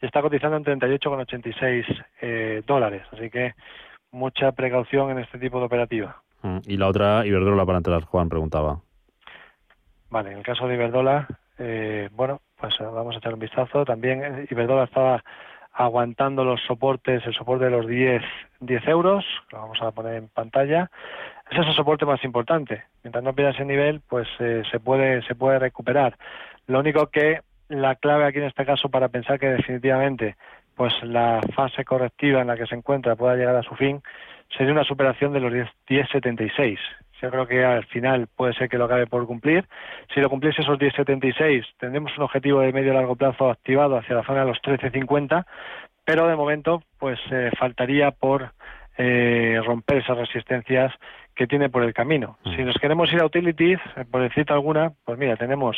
[0.00, 3.02] Y está cotizando en 38,86 eh, dólares.
[3.12, 3.54] Así que
[4.12, 6.22] mucha precaución en este tipo de operativa.
[6.42, 8.80] Mm, y la otra, Iberdrola para entrar, Juan preguntaba.
[10.10, 13.84] Vale, en el caso de Iberdrola, eh, bueno, pues eh, vamos a echar un vistazo.
[13.84, 15.22] También eh, Iberdrola estaba
[15.72, 18.22] aguantando los soportes, el soporte de los 10,
[18.60, 20.90] 10 euros, lo vamos a poner en pantalla.
[21.50, 22.84] Ese es el soporte más importante.
[23.04, 26.16] Mientras no pierda ese nivel, pues se puede se puede recuperar.
[26.66, 30.36] Lo único que la clave aquí en este caso para pensar que definitivamente
[30.74, 34.02] pues la fase correctiva en la que se encuentra pueda llegar a su fin
[34.56, 36.78] sería una superación de los 10.76.
[37.20, 39.66] Yo creo que al final puede ser que lo acabe por cumplir.
[40.14, 44.24] Si lo cumpliese esos 10.76, tendremos un objetivo de medio largo plazo activado hacia la
[44.24, 45.44] zona de los 13.50,
[46.04, 48.52] pero de momento pues eh, faltaría por
[48.96, 50.92] eh, romper esas resistencias
[51.40, 52.36] que tiene por el camino.
[52.44, 52.54] Mm.
[52.54, 55.74] Si nos queremos ir a utilities, eh, por decirte alguna, pues mira, tenemos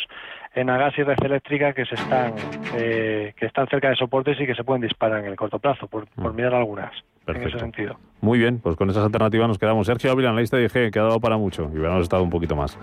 [0.53, 2.33] en Agas y Red Eléctrica que se están
[2.75, 5.87] eh, que están cerca de soportes y que se pueden disparar en el corto plazo,
[5.87, 7.59] por, por mirar algunas en ese Perfecto.
[7.59, 7.95] sentido.
[8.19, 9.87] Muy bien, pues con esas alternativas nos quedamos.
[9.87, 12.57] Sergio Ávila, analista de IG, que ha dado para mucho y hubiéramos estado un poquito
[12.57, 12.77] más.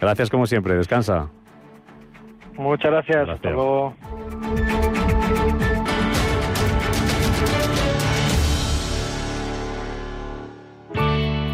[0.00, 1.30] Gracias como siempre, descansa.
[2.54, 3.28] Muchas gracias.
[3.28, 3.94] Hasta luego.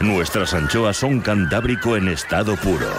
[0.00, 2.90] Nuestras anchoas son cantábrico en estado puro.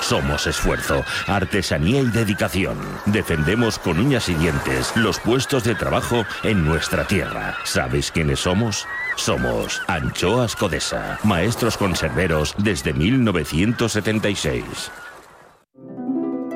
[0.00, 2.78] Somos esfuerzo, artesanía y dedicación.
[3.06, 7.56] Defendemos con uñas y dientes los puestos de trabajo en nuestra tierra.
[7.64, 8.86] ¿Sabéis quiénes somos?
[9.16, 14.90] Somos Anchoas Codesa, maestros conserveros desde 1976.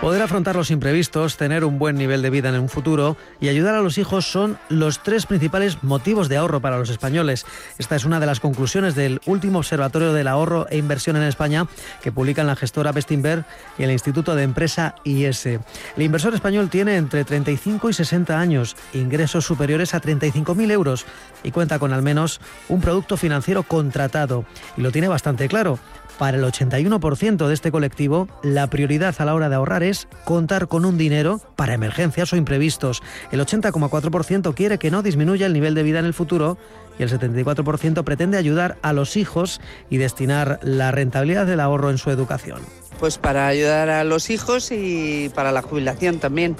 [0.00, 3.74] Poder afrontar los imprevistos, tener un buen nivel de vida en un futuro y ayudar
[3.74, 7.44] a los hijos son los tres principales motivos de ahorro para los españoles.
[7.76, 11.66] Esta es una de las conclusiones del último Observatorio del Ahorro e Inversión en España
[12.02, 13.44] que publican la gestora Bestinver
[13.76, 15.44] y el Instituto de Empresa IS.
[15.44, 15.60] El
[15.98, 21.04] inversor español tiene entre 35 y 60 años, ingresos superiores a 35.000 euros
[21.42, 24.46] y cuenta con al menos un producto financiero contratado.
[24.78, 25.78] Y lo tiene bastante claro.
[26.20, 30.68] Para el 81% de este colectivo, la prioridad a la hora de ahorrar es contar
[30.68, 33.02] con un dinero para emergencias o imprevistos.
[33.32, 36.58] El 80,4% quiere que no disminuya el nivel de vida en el futuro
[36.98, 41.96] y el 74% pretende ayudar a los hijos y destinar la rentabilidad del ahorro en
[41.96, 42.60] su educación.
[42.98, 46.54] Pues para ayudar a los hijos y para la jubilación también.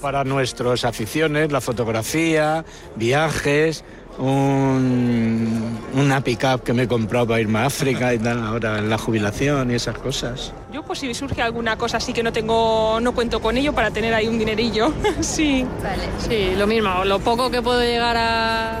[0.00, 2.64] Para nuestras aficiones, la fotografía,
[2.96, 3.84] viajes,
[4.18, 8.90] un- una pick-up que me he comprado para irme a África y tal, ahora en
[8.90, 10.52] la jubilación y esas cosas.
[10.72, 13.90] Yo pues si surge alguna cosa así que no tengo, no cuento con ello para
[13.90, 14.92] tener ahí un dinerillo.
[15.20, 15.64] sí.
[15.82, 17.04] Vale, sí, lo mismo.
[17.04, 18.78] Lo poco que puedo llegar a,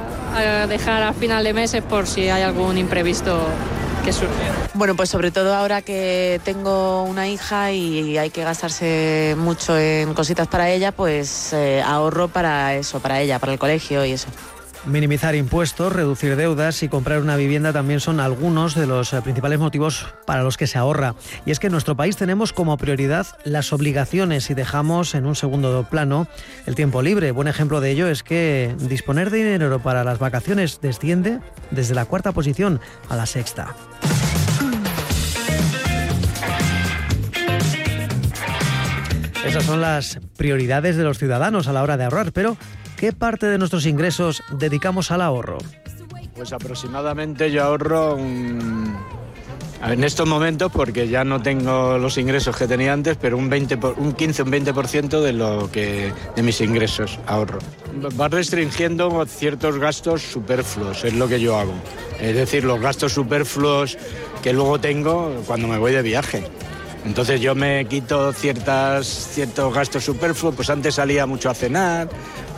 [0.62, 3.38] a dejar a final de mes es por si hay algún imprevisto
[4.04, 4.34] que surge.
[4.74, 10.12] Bueno, pues sobre todo ahora que tengo una hija y hay que gastarse mucho en
[10.14, 14.26] cositas para ella, pues eh, ahorro para eso, para ella, para el colegio y eso.
[14.86, 19.58] Minimizar impuestos, reducir deudas y comprar una vivienda también son algunos de los eh, principales
[19.58, 21.14] motivos para los que se ahorra.
[21.46, 25.36] Y es que en nuestro país tenemos como prioridad las obligaciones y dejamos en un
[25.36, 26.28] segundo plano
[26.66, 27.30] el tiempo libre.
[27.30, 32.04] Buen ejemplo de ello es que disponer de dinero para las vacaciones desciende desde la
[32.04, 33.74] cuarta posición a la sexta.
[39.46, 42.56] Esas son las prioridades de los ciudadanos a la hora de ahorrar, pero
[43.04, 45.58] ¿qué parte de nuestros ingresos dedicamos al ahorro?
[46.34, 48.94] Pues aproximadamente yo ahorro en
[50.02, 53.98] estos momentos, porque ya no tengo los ingresos que tenía antes, pero un, 20 por-
[53.98, 57.58] un 15 un 20% de, lo que, de mis ingresos ahorro.
[58.18, 61.74] Va restringiendo ciertos gastos superfluos, es lo que yo hago.
[62.18, 63.98] Es decir, los gastos superfluos
[64.42, 66.42] que luego tengo cuando me voy de viaje.
[67.04, 72.08] Entonces yo me quito ciertas, ciertos gastos superfluos, pues antes salía mucho a cenar,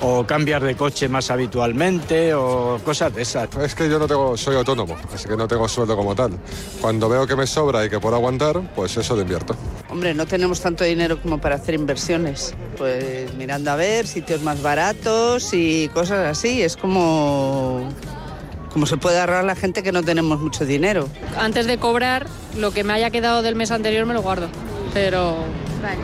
[0.01, 3.49] o cambiar de coche más habitualmente, o cosas de esas.
[3.57, 6.33] Es que yo no tengo, soy autónomo, así que no tengo sueldo como tal.
[6.81, 9.57] Cuando veo que me sobra y que puedo aguantar, pues eso lo invierto.
[9.89, 12.55] Hombre, no tenemos tanto dinero como para hacer inversiones.
[12.77, 16.63] Pues mirando a ver sitios más baratos y cosas así.
[16.63, 17.89] Es como,
[18.73, 21.09] como se puede ahorrar la gente que no tenemos mucho dinero.
[21.39, 24.49] Antes de cobrar, lo que me haya quedado del mes anterior me lo guardo.
[24.93, 25.37] Pero
[25.81, 26.01] claro,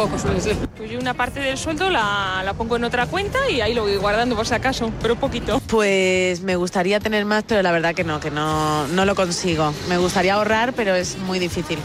[0.00, 0.56] poco suele ser.
[0.78, 3.82] Pues yo una parte del sueldo la, la pongo en otra cuenta y ahí lo
[3.82, 5.60] voy guardando por si acaso, pero poquito.
[5.66, 9.74] Pues me gustaría tener más, pero la verdad que no, que no, no lo consigo.
[9.90, 11.78] Me gustaría ahorrar, pero es muy difícil.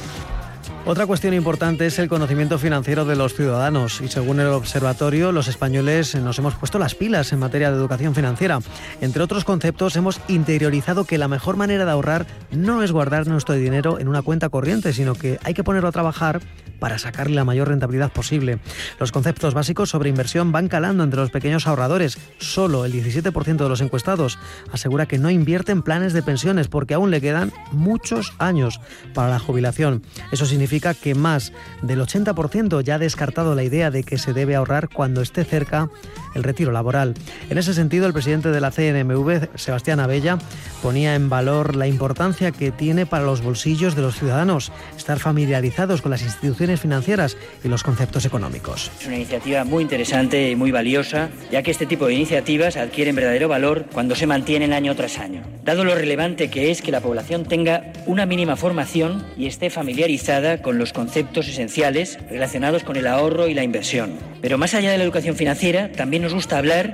[0.88, 5.47] Otra cuestión importante es el conocimiento financiero de los ciudadanos y según el observatorio los
[5.47, 8.59] españoles nos hemos puesto las pilas en materia de educación financiera.
[9.01, 13.55] Entre otros conceptos hemos interiorizado que la mejor manera de ahorrar no es guardar nuestro
[13.55, 16.39] dinero en una cuenta corriente, sino que hay que ponerlo a trabajar
[16.79, 18.59] para sacarle la mayor rentabilidad posible.
[18.99, 22.19] Los conceptos básicos sobre inversión van calando entre los pequeños ahorradores.
[22.38, 24.38] Solo el 17% de los encuestados
[24.71, 28.81] asegura que no invierte en planes de pensiones porque aún le quedan muchos años
[29.13, 30.03] para la jubilación.
[30.31, 34.55] Eso significa que más del 80% ya ha descartado la idea de que se debe
[34.55, 35.89] ahorrar cuando esté cerca
[36.36, 37.13] el retiro laboral.
[37.49, 40.38] En ese sentido, el presidente de la CNMV, Sebastián Abella,
[40.84, 46.01] ponía en valor la importancia que tiene para los bolsillos de los ciudadanos estar familiarizados
[46.01, 48.91] con las instituciones financieras y los conceptos económicos.
[48.99, 53.15] Es una iniciativa muy interesante y muy valiosa, ya que este tipo de iniciativas adquieren
[53.15, 56.99] verdadero valor cuando se mantienen año tras año, dado lo relevante que es que la
[56.99, 63.05] población tenga una mínima formación y esté familiarizada con los conceptos esenciales relacionados con el
[63.05, 64.18] ahorro y la inversión.
[64.41, 66.91] Pero más allá de la educación financiera, también nos gusta hablar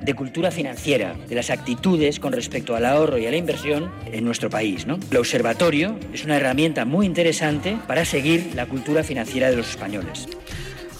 [0.00, 4.24] de cultura financiera, de las actitudes con respecto al ahorro y a la inversión en
[4.24, 4.88] nuestro país.
[4.88, 4.98] ¿no?
[5.08, 10.26] El observatorio es una herramienta muy interesante para seguir la cultura financiera de los españoles.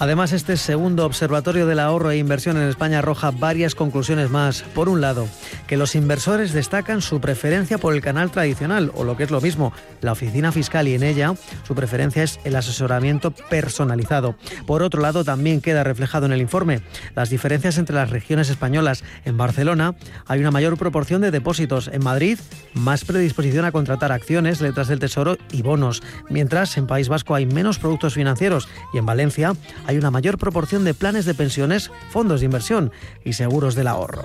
[0.02, 4.62] Además, este segundo observatorio del ahorro e inversión en España arroja varias conclusiones más.
[4.74, 5.28] Por un lado,
[5.68, 9.40] que los inversores destacan su preferencia por el canal tradicional, o lo que es lo
[9.40, 14.34] mismo, la oficina fiscal y en ella su preferencia es el asesoramiento personalizado.
[14.66, 16.80] Por otro lado, también queda reflejado en el informe
[17.14, 19.04] las diferencias entre las regiones españolas.
[19.24, 19.94] En Barcelona
[20.26, 22.40] hay una mayor proporción de depósitos, en Madrid
[22.74, 27.46] más predisposición a contratar acciones, letras del tesoro y bonos, mientras en País Vasco hay
[27.46, 29.54] menos productos financieros y en Valencia
[29.86, 32.92] hay una mayor proporción de planes de pensiones, fondos de inversión
[33.24, 34.24] y seguros del ahorro.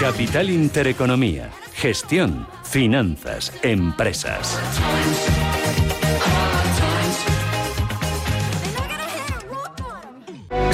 [0.00, 4.58] Capital Intereconomía, gestión, finanzas, empresas.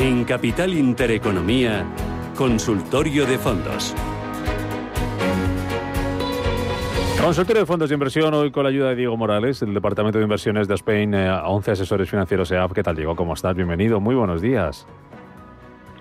[0.00, 1.84] En Capital Intereconomía,
[2.36, 3.94] Consultorio de Fondos.
[7.22, 10.24] Consultorio de fondos de inversión, hoy con la ayuda de Diego Morales, del Departamento de
[10.24, 12.72] Inversiones de Spain, eh, 11 asesores financieros EAP.
[12.72, 13.14] ¿Qué tal, Diego?
[13.14, 13.54] ¿Cómo estás?
[13.54, 14.86] Bienvenido, muy buenos días.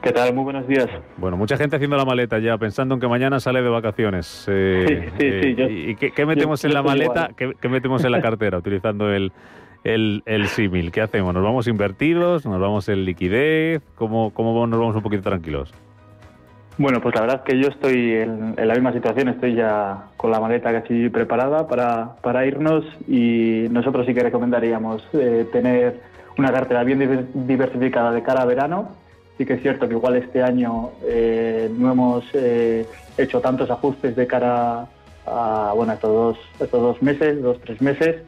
[0.01, 0.33] ¿Qué tal?
[0.33, 0.87] Muy buenos días.
[1.17, 4.45] Bueno, mucha gente haciendo la maleta ya, pensando en que mañana sale de vacaciones.
[4.47, 7.11] Eh, Sí, sí, eh, sí, yo- ¿Y qué, qué metemos yo- en la maleta?
[7.11, 7.35] igual.
[7.35, 9.33] ¿Qué, qué metemos en la cartera utilizando el,
[9.83, 10.91] el, el símil?
[10.91, 11.33] ¿Qué hacemos?
[11.33, 12.45] ¿Nos vamos invertidos?
[12.45, 13.81] ¿Nos vamos en liquidez?
[13.95, 15.73] ¿Cómo, ¿Cómo nos vamos un poquito tranquilos?
[16.77, 20.31] Bueno, pues la verdad es que yo estoy en, la misma situación, estoy ya con
[20.31, 25.99] la maleta casi preparada para, para irnos y nosotros sí que recomendaríamos eh, tener
[26.37, 28.89] una cartera bien diver- diversificada de cara a verano.
[29.37, 32.85] Sí que es cierto que igual este año eh, no hemos eh,
[33.17, 34.87] hecho tantos ajustes de cara
[35.25, 38.23] a bueno, estos, dos, estos dos meses, dos, tres meses.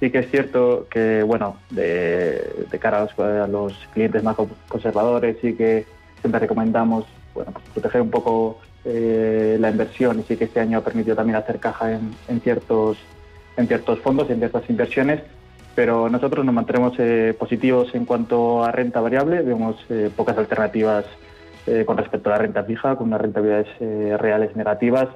[0.00, 4.36] Sí que es cierto que, bueno, de, cara a los, clientes más
[4.68, 5.86] conservadores, sí que
[6.20, 10.84] siempre recomendamos bueno, pues proteger un poco la inversión y sí que este año ha
[10.84, 12.96] permitido también hacer caja en, ciertos
[13.56, 15.20] en ciertos fondos, en ciertas inversiones,
[15.74, 16.96] pero nosotros nos mantenemos
[17.38, 19.76] positivos en cuanto a renta variable, vemos
[20.16, 21.04] pocas alternativas
[21.84, 25.08] con respecto a la renta fija, con unas rentabilidades reales negativas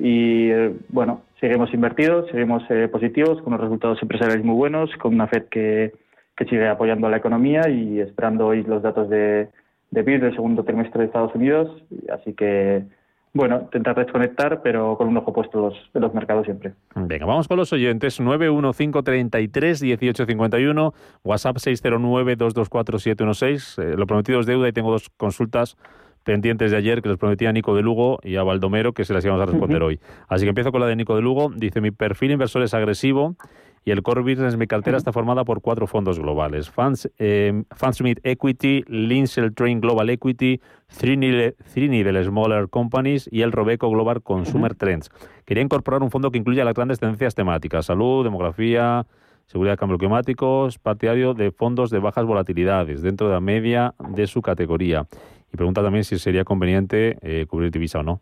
[0.00, 0.50] y
[0.88, 5.92] bueno, seguimos invertidos, seguimos positivos, con unos resultados empresariales muy buenos, con una Fed que,
[6.36, 9.50] que sigue apoyando a la economía y esperando hoy los datos de,
[9.90, 11.82] de PIB del segundo trimestre de Estados Unidos.
[12.10, 12.82] Así que,
[13.34, 16.72] bueno, intentar desconectar, pero con un ojo puesto los, en los mercados siempre.
[16.94, 18.18] Venga, vamos con los oyentes.
[18.20, 20.94] 915331851,
[21.24, 23.82] WhatsApp 609224716.
[23.82, 25.76] Eh, lo prometido es deuda y tengo dos consultas
[26.24, 29.14] pendientes de ayer que les prometía a Nico de Lugo y a Baldomero que se
[29.14, 30.00] las íbamos a responder hoy.
[30.28, 31.50] Así que empiezo con la de Nico de Lugo.
[31.54, 33.36] Dice, mi perfil inversor es agresivo
[33.84, 36.70] y el core business mi cartera está formada por cuatro fondos globales.
[36.70, 37.62] Funds, eh,
[38.22, 40.60] Equity, Linsel Train Global Equity,
[40.98, 41.16] Three
[42.24, 45.10] Smaller Companies y el Robeco Global Consumer Trends.
[45.46, 49.06] Quería incorporar un fondo que incluya las grandes tendencias temáticas, salud, demografía,
[49.46, 54.26] seguridad de cambio climático, partidario de fondos de bajas volatilidades dentro de la media de
[54.26, 55.06] su categoría.
[55.52, 58.20] Y pregunta también si sería conveniente eh, cubrir divisa o no.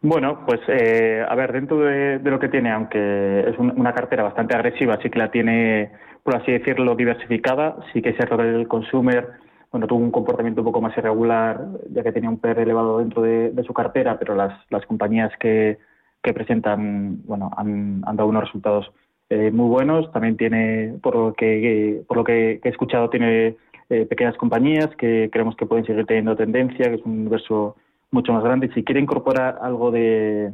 [0.00, 4.54] Bueno, pues eh, a ver, dentro de, lo que tiene, aunque es una cartera bastante
[4.54, 5.90] agresiva, sí que la tiene,
[6.22, 9.28] por así decirlo, diversificada, sí que ese error del consumer,
[9.72, 13.22] bueno, tuvo un comportamiento un poco más irregular, ya que tenía un PER elevado dentro
[13.22, 15.78] de, su cartera, pero las, las compañías que,
[16.22, 18.92] que presentan, bueno, han, han dado unos resultados
[19.30, 20.10] eh, muy buenos.
[20.12, 23.56] También tiene, por lo que, por lo que he escuchado, tiene
[23.90, 27.76] eh, pequeñas compañías que creemos que pueden seguir teniendo tendencia, que es un universo
[28.10, 28.70] mucho más grande.
[28.74, 30.52] Si quiere incorporar algo de,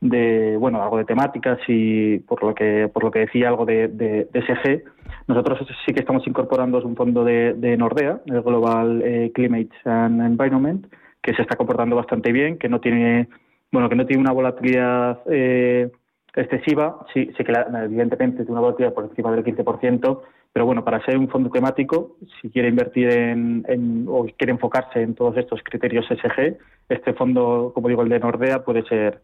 [0.00, 3.88] de bueno algo de temáticas y por lo que por lo que decía algo de,
[3.88, 4.84] de, SG
[5.26, 10.20] nosotros sí que estamos incorporando un fondo de, de Nordea el Global eh, Climate and
[10.20, 10.86] Environment
[11.22, 13.28] que se está comportando bastante bien que no tiene
[13.72, 15.90] bueno que no tiene una volatilidad eh,
[16.36, 17.52] excesiva sí sí que
[17.84, 20.20] evidentemente tiene una volatilidad por encima del 15%
[20.56, 25.14] pero bueno, para ser un fondo temático, si quiere invertir en, o quiere enfocarse en
[25.14, 26.56] todos estos criterios SG,
[26.88, 29.20] este fondo, como digo, el de Nordea, puede ser,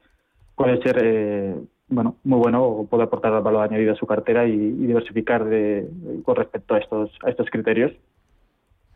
[0.54, 1.56] puede ser eh,
[1.88, 5.88] bueno, muy bueno o puede aportar valor añadido a su cartera y, diversificar de,
[6.22, 7.92] con respecto a estos, a estos criterios.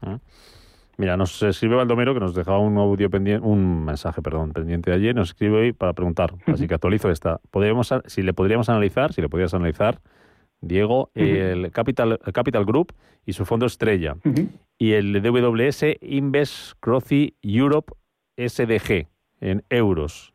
[0.02, 0.18] Ah.
[0.98, 4.96] Mira, nos escribe Baldomero que nos dejaba un audio pendiente, un mensaje, perdón, pendiente de
[4.96, 7.40] ayer, nos escribe hoy para preguntar, así que actualizo esta.
[7.50, 10.00] ¿Podríamos, si le podríamos analizar, si le podrías analizar
[10.60, 12.92] Diego, el Capital, Capital Group
[13.24, 14.16] y su fondo estrella.
[14.78, 17.92] Y el DWS Invest Growthy Europe
[18.36, 19.08] SDG
[19.40, 20.32] en euros.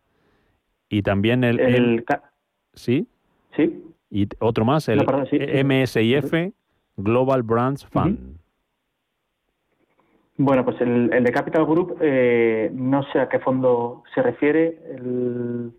[0.90, 2.04] Y también el...
[2.74, 3.08] ¿Sí?
[3.56, 3.84] Sí.
[4.10, 5.00] Y otro más, el
[5.66, 6.34] MSIF
[6.98, 8.41] Global Brands Fund.
[10.44, 14.80] Bueno, pues el, de Capital Group, eh, no sé a qué fondo se refiere.
[14.96, 15.72] El,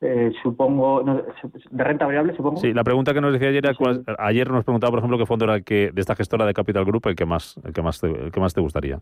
[0.00, 2.58] eh, supongo, de renta variable, supongo.
[2.58, 3.74] Sí, la pregunta que nos decía ayer era,
[4.18, 6.84] ayer nos preguntaba, por ejemplo, qué fondo era el que, de esta gestora de Capital
[6.84, 9.00] Group el que más, el que más, te, el que más te gustaría.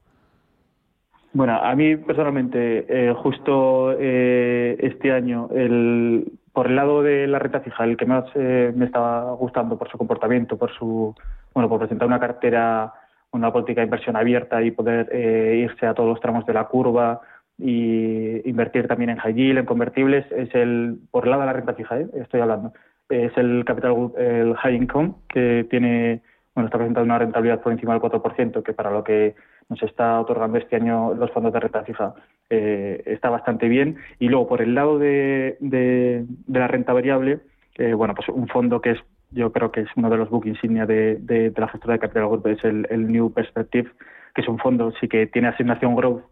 [1.34, 7.38] Bueno, a mí personalmente, eh, justo eh, este año, el, por el lado de la
[7.38, 11.14] renta fija, el que más me estaba gustando por su comportamiento, por su,
[11.52, 12.94] bueno, por presentar una cartera,
[13.35, 15.14] una política de inversión abierta y poder
[15.57, 17.20] irse a todos los tramos de la curva,
[17.59, 21.53] y invertir también en high yield, en convertibles, es el, por el lado de la
[21.53, 22.07] renta fija, ¿eh?
[22.14, 22.72] estoy hablando,
[23.09, 26.22] es el capital el high income, que tiene,
[26.55, 29.35] bueno, está presentando una rentabilidad por encima del 4%, que para lo que
[29.68, 32.14] nos está otorgando este año los fondos de renta fija
[32.51, 33.97] eh, está bastante bien.
[34.18, 37.41] Y luego, por el lado de, de, la renta variable,
[37.76, 38.99] eh, bueno, pues un fondo que es
[39.35, 42.28] yo creo que es uno de los book insignia de, de, la gestora de capital
[42.28, 43.91] group, es el, el New Perspective,
[44.35, 46.22] que es un fondo sí que tiene asignación growth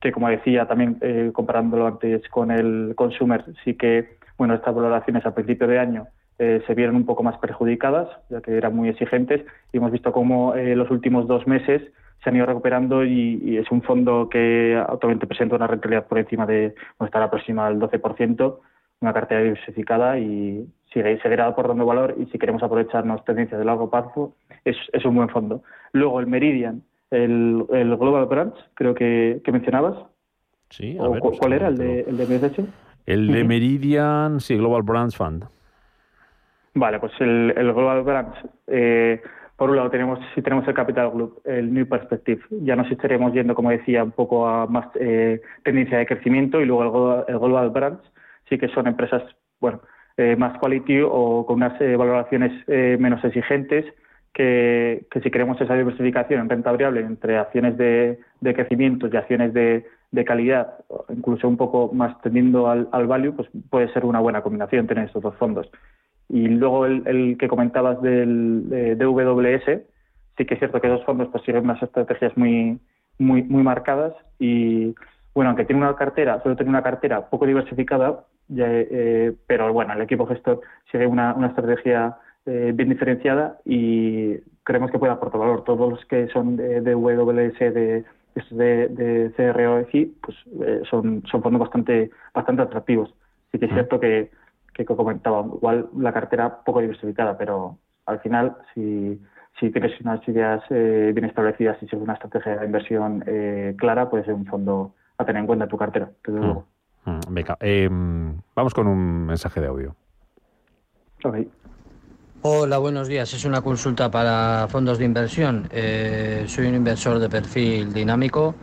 [0.00, 5.26] que como decía también eh, comparándolo antes con el consumer, sí que bueno estas valoraciones
[5.26, 6.06] a principio de año
[6.38, 10.10] eh, se vieron un poco más perjudicadas, ya que eran muy exigentes, y hemos visto
[10.10, 11.82] cómo eh, los últimos dos meses
[12.24, 16.46] se han ido recuperando y, es un fondo que actualmente presenta una rentabilidad por encima
[16.46, 18.58] de, bueno, estar aproximada al 12%,
[19.00, 23.90] una cartera diversificada y sigue, seguirá aportando valor y si queremos aprovecharnos tendencias de largo
[23.90, 24.34] plazo,
[24.64, 25.62] es, es un buen fondo.
[25.92, 29.96] Luego el Meridian, el, el Global Brands, creo que, mencionabas.
[30.68, 30.96] Sí,
[31.38, 32.66] ¿Cuál era el de, el de
[33.06, 35.44] El de Meridian, sí, Global Brands Fund.
[36.74, 38.36] Vale, pues el, el Global Brands,
[38.68, 39.20] eh,
[39.60, 43.32] por un lado tenemos, si tenemos el Capital Group, el New Perspective, ya nos estaremos
[43.34, 47.68] yendo, como decía, un poco a más eh, tendencia de crecimiento y luego el, Global
[47.68, 48.00] Brands,
[48.48, 49.22] sí que son empresas,
[49.60, 49.82] bueno,
[50.20, 53.86] eh, más quality o con unas valoraciones menos exigentes
[54.32, 59.84] que, si queremos esa diversificación en renta variable entre acciones de, crecimiento y acciones de,
[60.24, 60.74] calidad,
[61.08, 65.22] incluso un poco más tendiendo al, value, pues puede ser una buena combinación tener estos
[65.22, 65.70] dos fondos.
[66.28, 69.82] Y luego el, que comentabas del DWS,
[70.36, 72.78] sí que es cierto que esos fondos pues siguen unas estrategias muy,
[73.18, 74.94] muy, muy marcadas y
[75.34, 78.24] bueno, aunque tiene una cartera, solo tiene una cartera poco diversificada,
[78.56, 84.90] eh, pero bueno, el equipo gestor sigue una, una estrategia eh, bien diferenciada y creemos
[84.90, 85.62] que puede aportar valor.
[85.64, 88.04] Todos los que son de, de WS, de,
[88.50, 90.36] de, de CROFI, pues
[90.66, 93.14] eh, son, son fondos bastante, bastante atractivos.
[93.52, 94.30] Sí que es cierto que,
[94.74, 99.20] que, comentaba, igual la cartera poco diversificada, pero al final, si,
[99.58, 103.24] si tienes unas ideas eh, bien establecidas y si una estrategia de inversión
[103.76, 106.42] clara, puede ser un fondo a tener en cuenta en tu cartera, desde mm.
[106.42, 106.66] luego.
[107.04, 109.96] Mm, venga, em, vamos con un mensaje de audio.
[111.22, 111.50] Okay.
[112.42, 113.34] Hola, buenos días.
[113.34, 115.68] Es una consulta para fondos de inversión.
[115.70, 118.54] Eh, soy un inversor de perfil dinámico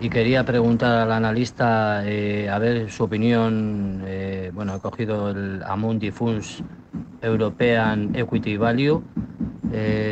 [0.00, 4.02] y quería preguntar al analista eh, a ver su opinión.
[4.06, 6.62] Eh, bueno, he cogido el Amundi Funds
[7.20, 9.02] European Equity Value.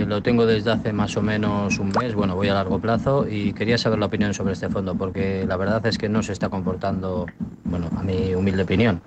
[0.07, 2.15] lo tengo desde hace más o menos un mes.
[2.15, 5.57] Bueno, voy a largo plazo y quería saber la opinión sobre este fondo porque la
[5.57, 7.25] verdad es que no se está comportando,
[7.69, 9.01] bueno, a mi humilde opinión,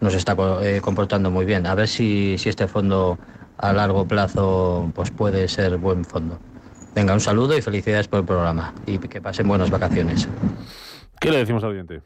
[0.00, 0.36] no se está
[0.80, 1.66] comportando muy bien.
[1.66, 3.18] A ver si, si este fondo
[3.58, 6.38] a largo plazo pues puede ser buen fondo.
[6.94, 10.28] Venga, un saludo y felicidades por el programa y que pasen buenas vacaciones.
[11.20, 12.02] ¿Qué le decimos al oyente?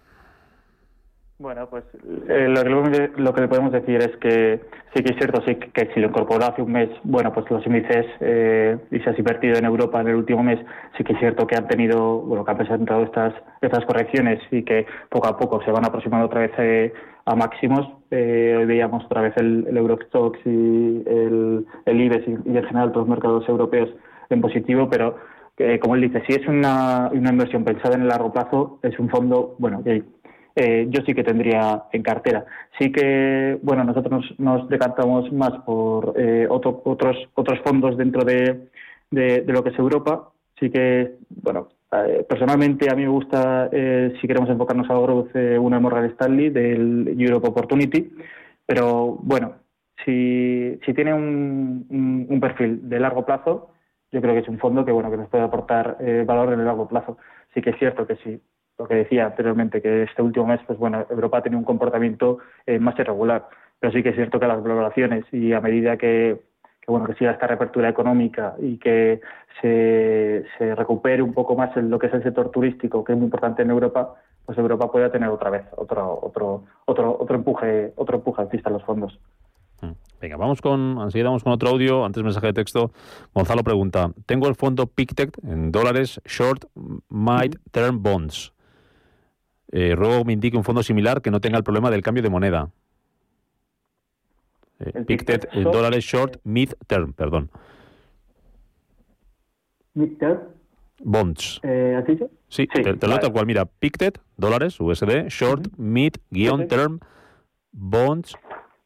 [1.40, 1.84] Bueno, pues
[2.28, 4.60] eh, lo, que, lo, que, le podemos decir es que
[4.92, 7.64] sí que es cierto, sí que, si lo incorporó hace un mes, bueno, pues los
[7.64, 10.58] índices eh, y se ha invertido en Europa en el último mes,
[10.96, 14.64] sí que es cierto que han tenido, bueno, que han presentado estas, estas correcciones y
[14.64, 16.92] que poco a poco se van aproximando otra vez eh,
[17.24, 17.86] a máximos.
[18.10, 22.90] Eh, hoy veíamos otra vez el, el Eurostox y el, el IBEX y, en general
[22.90, 23.90] todos los mercados europeos
[24.28, 25.16] en positivo, pero
[25.80, 29.08] como él dice, si es una, una inversión pensada en el largo plazo, es un
[29.08, 30.04] fondo, bueno, que
[30.60, 32.44] eh, yo sí que tendría en cartera.
[32.80, 36.82] Sí que, bueno, nosotros nos, decantamos más por eh, otros
[37.34, 38.68] otros fondos dentro de,
[39.08, 40.32] de, lo que es Europa.
[40.58, 43.70] Sí que, bueno, eh, personalmente a mí me gusta,
[44.20, 45.30] si queremos enfocarnos a growth,
[45.60, 48.10] uno de Stanley del Europe Opportunity,
[48.66, 49.54] pero bueno,
[50.04, 53.70] si, si tiene un, un, perfil de largo plazo,
[54.10, 56.66] yo creo que es un fondo que bueno que nos puede aportar valor en el
[56.66, 57.16] largo plazo.
[57.54, 58.40] Sí que es cierto que sí
[58.78, 62.38] lo que decía anteriormente, que este último mes, pues bueno, Europa ha tenido un comportamiento
[62.64, 63.48] eh, más irregular.
[63.80, 66.40] Pero sí que es cierto que las valoraciones y a medida que,
[66.86, 69.20] bueno, que siga esta reapertura económica y que
[69.60, 70.44] se,
[70.76, 73.62] recupere un poco más en lo que es el sector turístico, que es muy importante
[73.62, 74.14] en Europa,
[74.46, 78.74] pues Europa puede tener otra vez otro, otro, otro, otro empuje, otro empuje alcista en
[78.74, 79.18] los fondos.
[79.82, 79.92] Mm.
[80.20, 82.90] Venga, vamos con, enseguida vamos con otro audio, antes mensaje de texto.
[83.34, 86.64] Gonzalo pregunta, tengo el fondo PICTEC en dólares Short
[87.10, 88.52] Mid Term Bonds.
[89.72, 92.30] Eh, ruego me indique un fondo similar que no tenga el problema del cambio de
[92.30, 92.70] moneda.
[94.80, 97.50] Eh, Pictet, el dólares short mid term, perdón.
[99.94, 100.38] Mid term.
[101.00, 101.60] Bonds.
[101.62, 102.30] Eh, ¿Has dicho?
[102.48, 103.46] Sí, te, lo tal cual.
[103.46, 107.00] Mira, Pictet, dólares, USD, short, mid, guion, term,
[107.72, 108.34] bonds,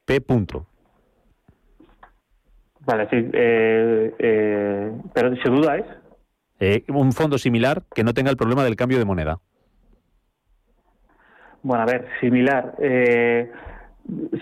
[0.04, 0.20] P.
[0.20, 0.66] Punto.
[2.80, 3.16] Vale, sí.
[3.32, 5.86] Eh, eh, pero su duda es.
[6.58, 9.40] Eh, un fondo similar que no tenga el problema del cambio de moneda.
[11.62, 12.74] Bueno, a ver, similar.
[12.78, 13.50] Eh,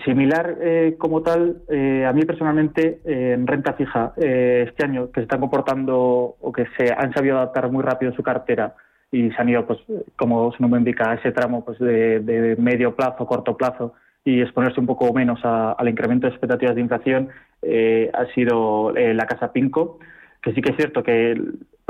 [0.03, 5.23] similar eh, como tal, eh, a mí personalmente, en renta fija, este año, que se
[5.23, 8.75] están comportando o que se han sabido adaptar muy rápido su cartera
[9.11, 9.79] y se han ido, pues,
[10.17, 13.93] como su nombre indica, a ese tramo pues, de, medio plazo, corto plazo
[14.23, 17.29] y exponerse un poco menos al incremento de expectativas de inflación,
[18.13, 19.99] ha sido la casa Pinco,
[20.41, 21.35] que sí que es cierto que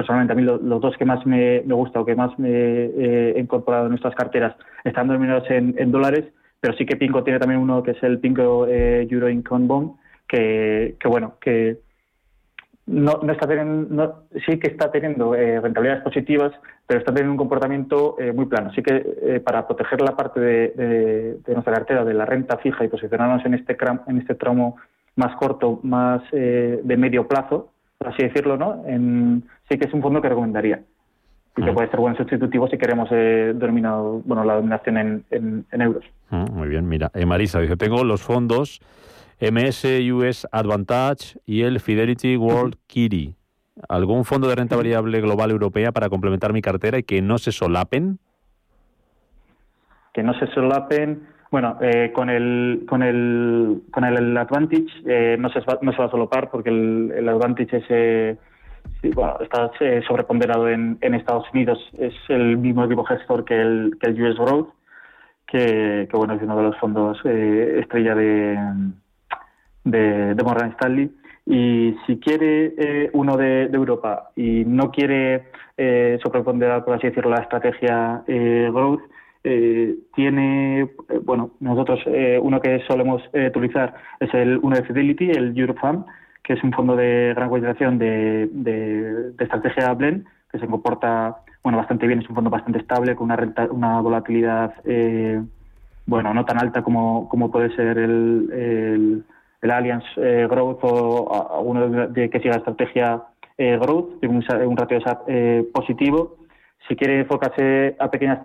[0.02, 3.40] personalmente a mí los dos que más me, me gusta o que más me he
[3.40, 6.26] incorporado en nuestras carteras están denominados en, dólares,
[6.60, 9.92] pero sí que Pinco tiene también uno que es el Pinco eh, Euro Income Bond,
[10.28, 11.78] que, que bueno, que
[12.88, 16.52] no, no está teniendo, sí que está teniendo eh, rentabilidades positivas,
[16.88, 18.72] pero está teniendo un comportamiento eh, muy plano.
[18.72, 22.88] Así que para proteger la parte de, de, nuestra cartera de la renta fija y
[22.88, 23.78] posicionarnos en este,
[24.08, 24.78] en este tramo
[25.16, 27.71] más corto, más de medio plazo,
[28.02, 28.84] por así decirlo, ¿no?
[28.88, 30.82] En, sí que es un fondo que recomendaría
[31.56, 36.04] y que puede ser buen sustitutivo si queremos eh, bueno, la dominación en, en, euros.
[36.32, 38.80] muy bien, mira, eh, Marisa dice, tengo los fondos
[39.40, 43.36] MS US Advantage y el Fidelity World Kiri.
[43.88, 47.52] ¿Algún fondo de renta variable global europea para complementar mi cartera y que no se
[47.52, 48.18] solapen?
[50.12, 51.28] Que no se solapen.
[51.52, 55.98] Bueno, eh, con el con el con el Advantage eh, no se va, no se
[55.98, 58.38] va a solopar porque el, el Advantage es eh,
[59.14, 59.70] bueno, está
[60.08, 61.78] sobreponderado en, en, Estados Unidos.
[61.98, 64.70] Es el mismo tipo gestor que el, que el US Growth,
[65.46, 68.58] que, bueno es uno de los fondos estrella de,
[69.84, 71.12] de, de Morgan Stanley.
[71.46, 75.50] Y si quiere uno de, de, Europa y no quiere
[76.24, 79.02] sobreponderar, por así decirlo, la estrategia Growth,
[79.44, 85.32] eh, tiene, eh, bueno, nosotros eh, uno que solemos utilizar es el uno de Fidelity,
[85.32, 86.06] el Europe Fund,
[86.44, 91.80] que es un fondo de gran cualificación de, de, estrategia blend, que se comporta bueno
[91.80, 94.74] bastante bien, es un fondo bastante estable, con una, renta, una volatilidad
[96.06, 99.24] bueno no tan alta como, como puede ser el, el,
[99.62, 103.24] el Allianz Growth o alguno de, que siga la estrategia
[103.58, 106.41] Growth, tiene un, un ratio de positivo
[106.88, 108.40] si quiere enfocarse a pequeñas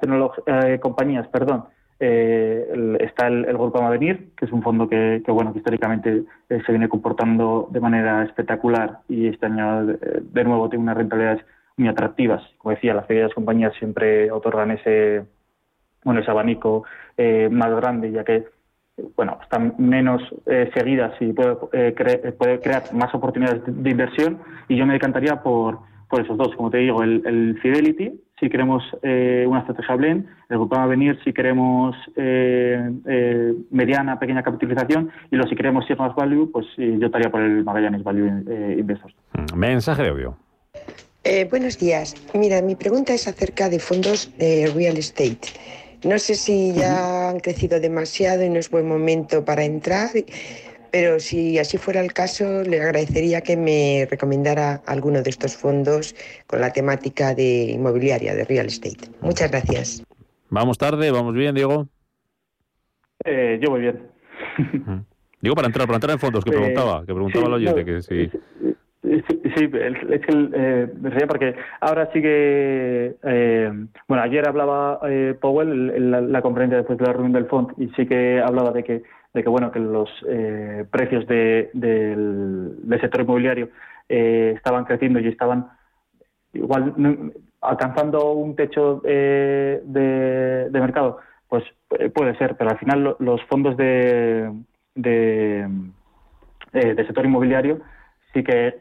[0.47, 1.64] eh, compañías, perdón,
[1.99, 6.72] eh, está el, Grupo Avenir, que es un fondo que, bueno, que históricamente eh, se
[6.72, 11.45] viene comportando de manera espectacular y este año de nuevo tiene unas rentabilidades
[11.76, 12.43] muy atractivas.
[12.59, 15.24] Como decía, las pequeñas compañías siempre otorgan ese,
[16.05, 16.84] bueno, ese abanico
[17.51, 18.45] más grande, ya que
[19.14, 20.22] bueno, están menos
[20.74, 21.57] seguidas y puede,
[22.32, 26.70] puede crear más oportunidades de inversión y yo me decantaría por por esos dos, como
[26.70, 31.97] te digo, el, Fidelity, si queremos eh, una estrategia blend, el Grupo Avenir si queremos
[32.16, 37.41] eh, eh, mediana, pequeña capitalización, y los si queremos más value, pues yo estaría por
[37.41, 38.26] el Magallanes Value
[38.78, 39.14] Investors.
[39.32, 40.37] Mm, mensaje de audio.
[41.51, 42.14] buenos días.
[42.34, 45.49] Mira, mi pregunta es acerca de fondos de real estate.
[46.05, 50.11] No sé si ya han crecido demasiado y no es buen momento para entrar
[50.91, 56.14] pero si así fuera el caso, le agradecería que me recomendara alguno de estos fondos
[56.47, 59.11] con la temática de inmobiliaria, de real estate.
[59.20, 60.03] Muchas gracias.
[60.51, 61.11] ¿Vamos tarde?
[61.11, 61.89] ¿Vamos bien, Diego?
[63.24, 64.03] Eh, yo voy bien.
[65.41, 68.03] Digo para entrar, para entrar en fondos, que eh, preguntaba, que preguntaba el oyente, que
[68.03, 68.30] sí.
[69.07, 73.14] Sí, es que eh, porque ahora sigue.
[73.22, 73.70] Eh,
[74.09, 77.72] bueno, ayer hablaba eh, Powell en la, la, conferencia después de la reunión del fondo
[77.78, 79.03] y sí que hablaba de que
[79.37, 83.68] de que bueno que los eh, precios de, del, sector inmobiliario
[84.09, 85.68] eh, estaban creciendo y estaban
[86.55, 86.95] igual
[87.61, 91.18] alcanzando un techo eh, de, mercado
[91.49, 91.64] pues
[92.14, 94.51] puede ser pero al final los fondos de,
[94.95, 95.68] de,
[96.72, 97.80] sector inmobiliario
[98.32, 98.80] sí que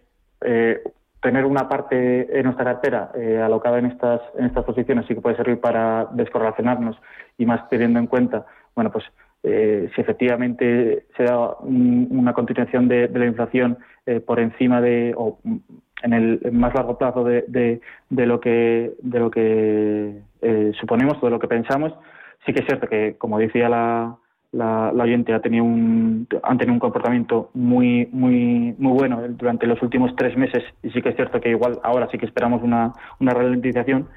[1.22, 3.12] tener una parte en nuestra cartera
[3.44, 6.98] alocada en estas en estas posiciones sí que puede servir para descorrelacionarnos
[7.38, 9.04] y más teniendo en cuenta bueno pues
[9.48, 13.78] eh, si efectivamente se da una continuación de, la inflación
[14.08, 15.38] eh, por encima de o
[16.02, 17.80] en el más largo plazo de,
[18.10, 21.94] lo que de lo que eh, suponemos o de lo que pensamos
[22.44, 24.18] sí que es cierto que como decía la,
[24.52, 29.80] la, oyente ha tenido un han tenido un comportamiento muy muy muy bueno durante los
[29.84, 32.94] últimos tres meses y sí que es cierto que igual ahora sí que esperamos una,
[33.20, 34.08] una ralentización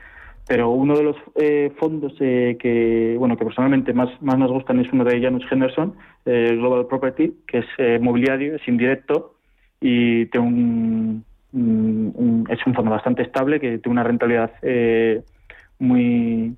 [0.49, 4.81] pero uno de los eh, fondos eh, que bueno que personalmente más, más nos gustan
[4.81, 5.95] es uno de Janus Henderson,
[6.25, 9.35] eh, Global Property, que es mobiliario, es indirecto
[9.81, 11.25] y es un
[12.75, 14.53] fondo bastante estable que tiene una rentabilidad
[15.79, 16.57] muy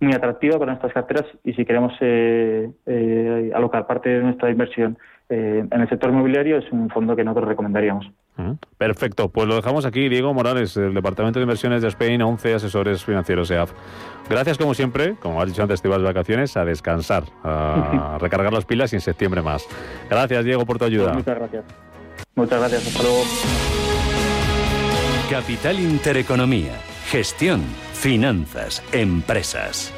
[0.00, 1.92] muy atractiva para nuestras carteras y si queremos
[3.54, 4.96] alocar parte de nuestra inversión
[5.32, 8.10] en el sector inmobiliario es un fondo que nosotros recomendaríamos.
[8.78, 10.08] Perfecto, pues lo dejamos aquí.
[10.08, 13.72] Diego Morales, del Departamento de Inversiones de Spain, 11 asesores financieros EAF.
[14.28, 18.64] Gracias como siempre, como has dicho antes, te vas vacaciones, a descansar, a recargar las
[18.64, 19.66] pilas y en septiembre más.
[20.10, 21.12] Gracias, Diego, por tu ayuda.
[21.12, 21.64] muchas gracias.
[22.34, 23.22] Muchas gracias, hasta luego.
[25.30, 26.72] Capital Intereconomía,
[27.06, 27.62] gestión,
[27.92, 29.94] finanzas, empresas.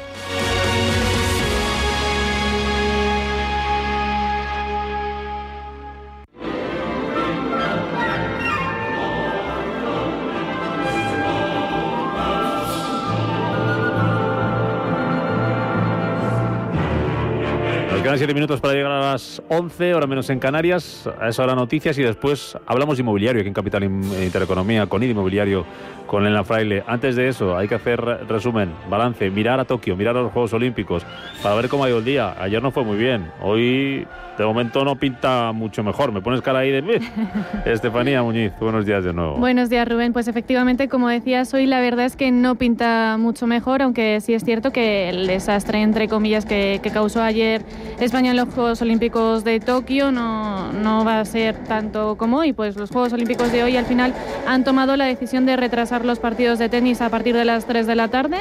[18.15, 21.09] Quedan siete minutos para llegar a las 11, hora menos en Canarias.
[21.19, 25.09] A esa hora noticias y después hablamos de inmobiliario aquí en Capital Intereconomía, con ID
[25.09, 25.65] Inmobiliario,
[26.07, 26.81] con Elena Fraile.
[26.87, 30.53] Antes de eso, hay que hacer resumen, balance, mirar a Tokio, mirar a los Juegos
[30.53, 31.03] Olímpicos,
[31.43, 32.35] para ver cómo ha ido el día.
[32.39, 33.31] Ayer no fue muy bien.
[33.41, 34.07] Hoy,
[34.37, 36.13] de momento, no pinta mucho mejor.
[36.13, 37.01] Me pones cara ahí de...
[37.65, 39.35] Estefanía Muñiz, buenos días de nuevo.
[39.37, 40.13] Buenos días, Rubén.
[40.13, 44.33] Pues efectivamente, como decías, hoy la verdad es que no pinta mucho mejor, aunque sí
[44.33, 47.63] es cierto que el desastre, entre comillas, que, que causó ayer
[48.05, 50.11] España en los Juegos Olímpicos de Tokio.
[50.11, 53.85] No, no va a ser tanto como hoy, pues los Juegos Olímpicos de hoy al
[53.85, 54.13] final
[54.47, 57.87] han tomado la decisión de retrasar los partidos de tenis a partir de las 3
[57.87, 58.37] de la tarde,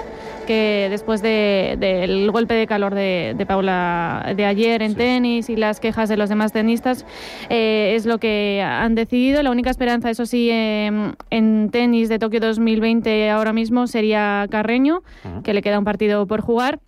[0.46, 6.08] que después del golpe de calor de, Paula de ayer en tenis y las quejas
[6.08, 7.06] de los demás tenistas,
[7.48, 9.42] eh, es lo que han decidido.
[9.42, 15.02] La única esperanza, eso sí, en tenis de Tokio 2020 ahora mismo sería Carreño,
[15.42, 16.80] que le queda un partido por jugar.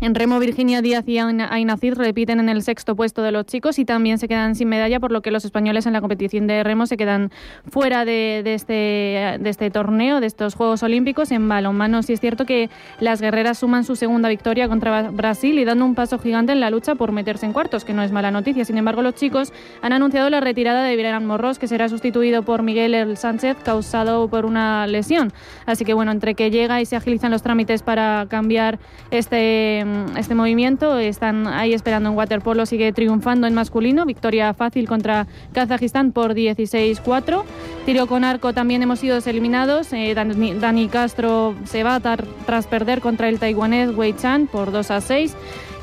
[0.00, 3.78] En remo, Virginia Díaz y Aina Cid repiten en el sexto puesto de los chicos
[3.78, 6.64] y también se quedan sin medalla, por lo que los españoles en la competición de
[6.64, 7.30] remo se quedan
[7.70, 11.30] fuera de, este, este torneo, de estos Juegos Olímpicos.
[11.30, 15.64] En balonmano sí es cierto que las guerreras suman su segunda victoria contra Brasil y
[15.64, 18.32] dando un paso gigante en la lucha por meterse en cuartos, que no es mala
[18.32, 18.64] noticia.
[18.64, 22.62] Sin embargo, los chicos han anunciado la retirada de Brian Morros, que será sustituido por
[22.62, 25.32] Miguel El Sánchez, causado por una lesión.
[25.66, 28.80] Así que bueno, entre que llega y se agilizan los trámites para cambiar
[29.10, 30.98] este Mm, este movimiento.
[30.98, 34.06] Están ahí esperando en waterpolo, sigue triunfando en masculino.
[34.06, 37.44] Victoria fácil contra Kazajistán por 16-4.
[37.84, 39.92] Tiro con arco también hemos sido eliminados.
[39.92, 45.00] Eh, Dani, Castro se va tras perder contra el taiwanés Wei Chan por 2 a
[45.00, 45.36] 6.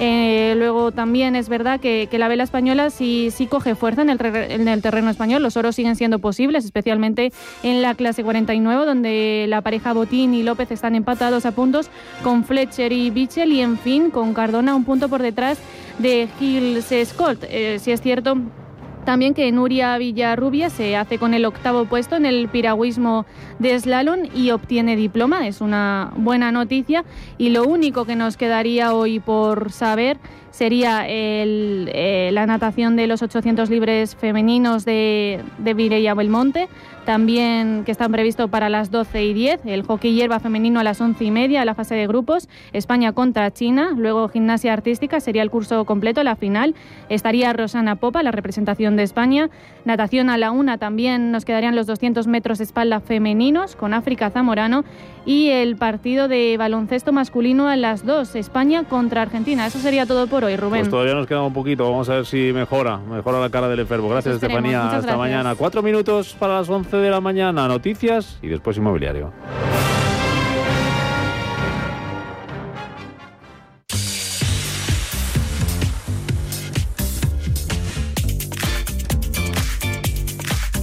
[0.04, 4.20] Eh, luego también es verdad que, la vela española sí, sí coge fuerza en el,
[4.26, 5.44] en el, terreno español.
[5.44, 7.32] Los oros siguen siendo posibles, especialmente
[7.62, 11.92] en la clase 49, donde la pareja Botín y López están empatados a puntos
[12.24, 15.60] con Fletcher y Bichel y en fin con Cardona un punto por detrás
[16.00, 17.44] de Gilles Scott.
[17.44, 18.38] Eh, si es cierto
[19.06, 23.26] también que Nuria Villarrubia se hace con el octavo puesto en el piragüismo
[23.60, 25.48] de slalom y obtiene diploma.
[25.48, 27.04] Es una buena noticia.
[27.38, 30.18] Y lo único que nos quedaría hoy por saber
[30.52, 36.70] sería eh, la natación de los 800 libres femeninos de, de Mireia Belmonte
[37.06, 41.02] también que están previstos para las 12 y 10, el hockey hierba femenino a las
[41.02, 45.50] 11 y media, la fase de grupos, España contra China, luego gimnasia artística sería el
[45.50, 46.76] curso completo, la final,
[47.10, 49.50] estaría Rosana Popa, la representación de España,
[49.86, 54.84] natación a la una también nos quedarían los 200 metros espalda femeninos con África Zamorano
[55.26, 59.68] y el partido de baloncesto masculino a las 2, España contra Argentina.
[59.68, 60.82] Eso sería todo por hoy, Rubén.
[60.82, 63.80] Pues todavía nos queda un poquito, vamos a ver si mejora, mejora la cara del
[63.80, 64.10] enfermo.
[64.10, 64.90] Gracias, Estefanía.
[64.90, 65.56] Hasta mañana.
[65.56, 69.32] Cuatro minutos para las 11 de la mañana, noticias y después inmobiliario.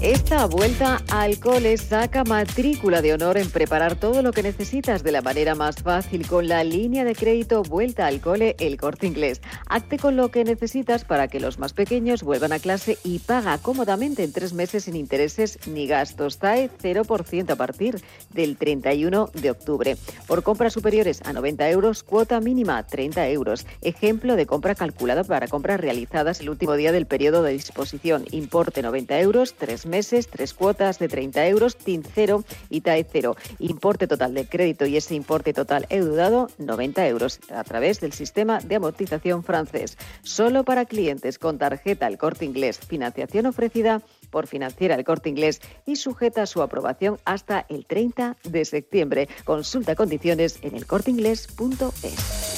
[0.03, 5.11] Esta vuelta al cole saca matrícula de honor en preparar todo lo que necesitas de
[5.11, 9.43] la manera más fácil con la línea de crédito Vuelta al cole El Corte Inglés.
[9.67, 13.59] Acte con lo que necesitas para que los más pequeños vuelvan a clase y paga
[13.59, 16.39] cómodamente en tres meses sin intereses ni gastos.
[16.39, 18.01] TAE 0% a partir
[18.33, 19.97] del 31 de octubre.
[20.29, 23.67] Por compras superiores a 90 euros, cuota mínima 30 euros.
[23.83, 28.27] Ejemplo de compra calculada para compras realizadas el último día del periodo de disposición.
[28.31, 33.36] Importe 90 euros, tres meses tres cuotas de 30 euros, TIN 0 y TAE 0.
[33.59, 38.61] Importe total de crédito y ese importe total eudado, 90 euros, a través del sistema
[38.61, 39.99] de amortización francés.
[40.22, 42.78] Solo para clientes con tarjeta El Corte Inglés.
[42.78, 48.36] Financiación ofrecida por Financiera El Corte Inglés y sujeta a su aprobación hasta el 30
[48.45, 49.28] de septiembre.
[49.45, 52.58] Consulta condiciones en elcorteinglés.es.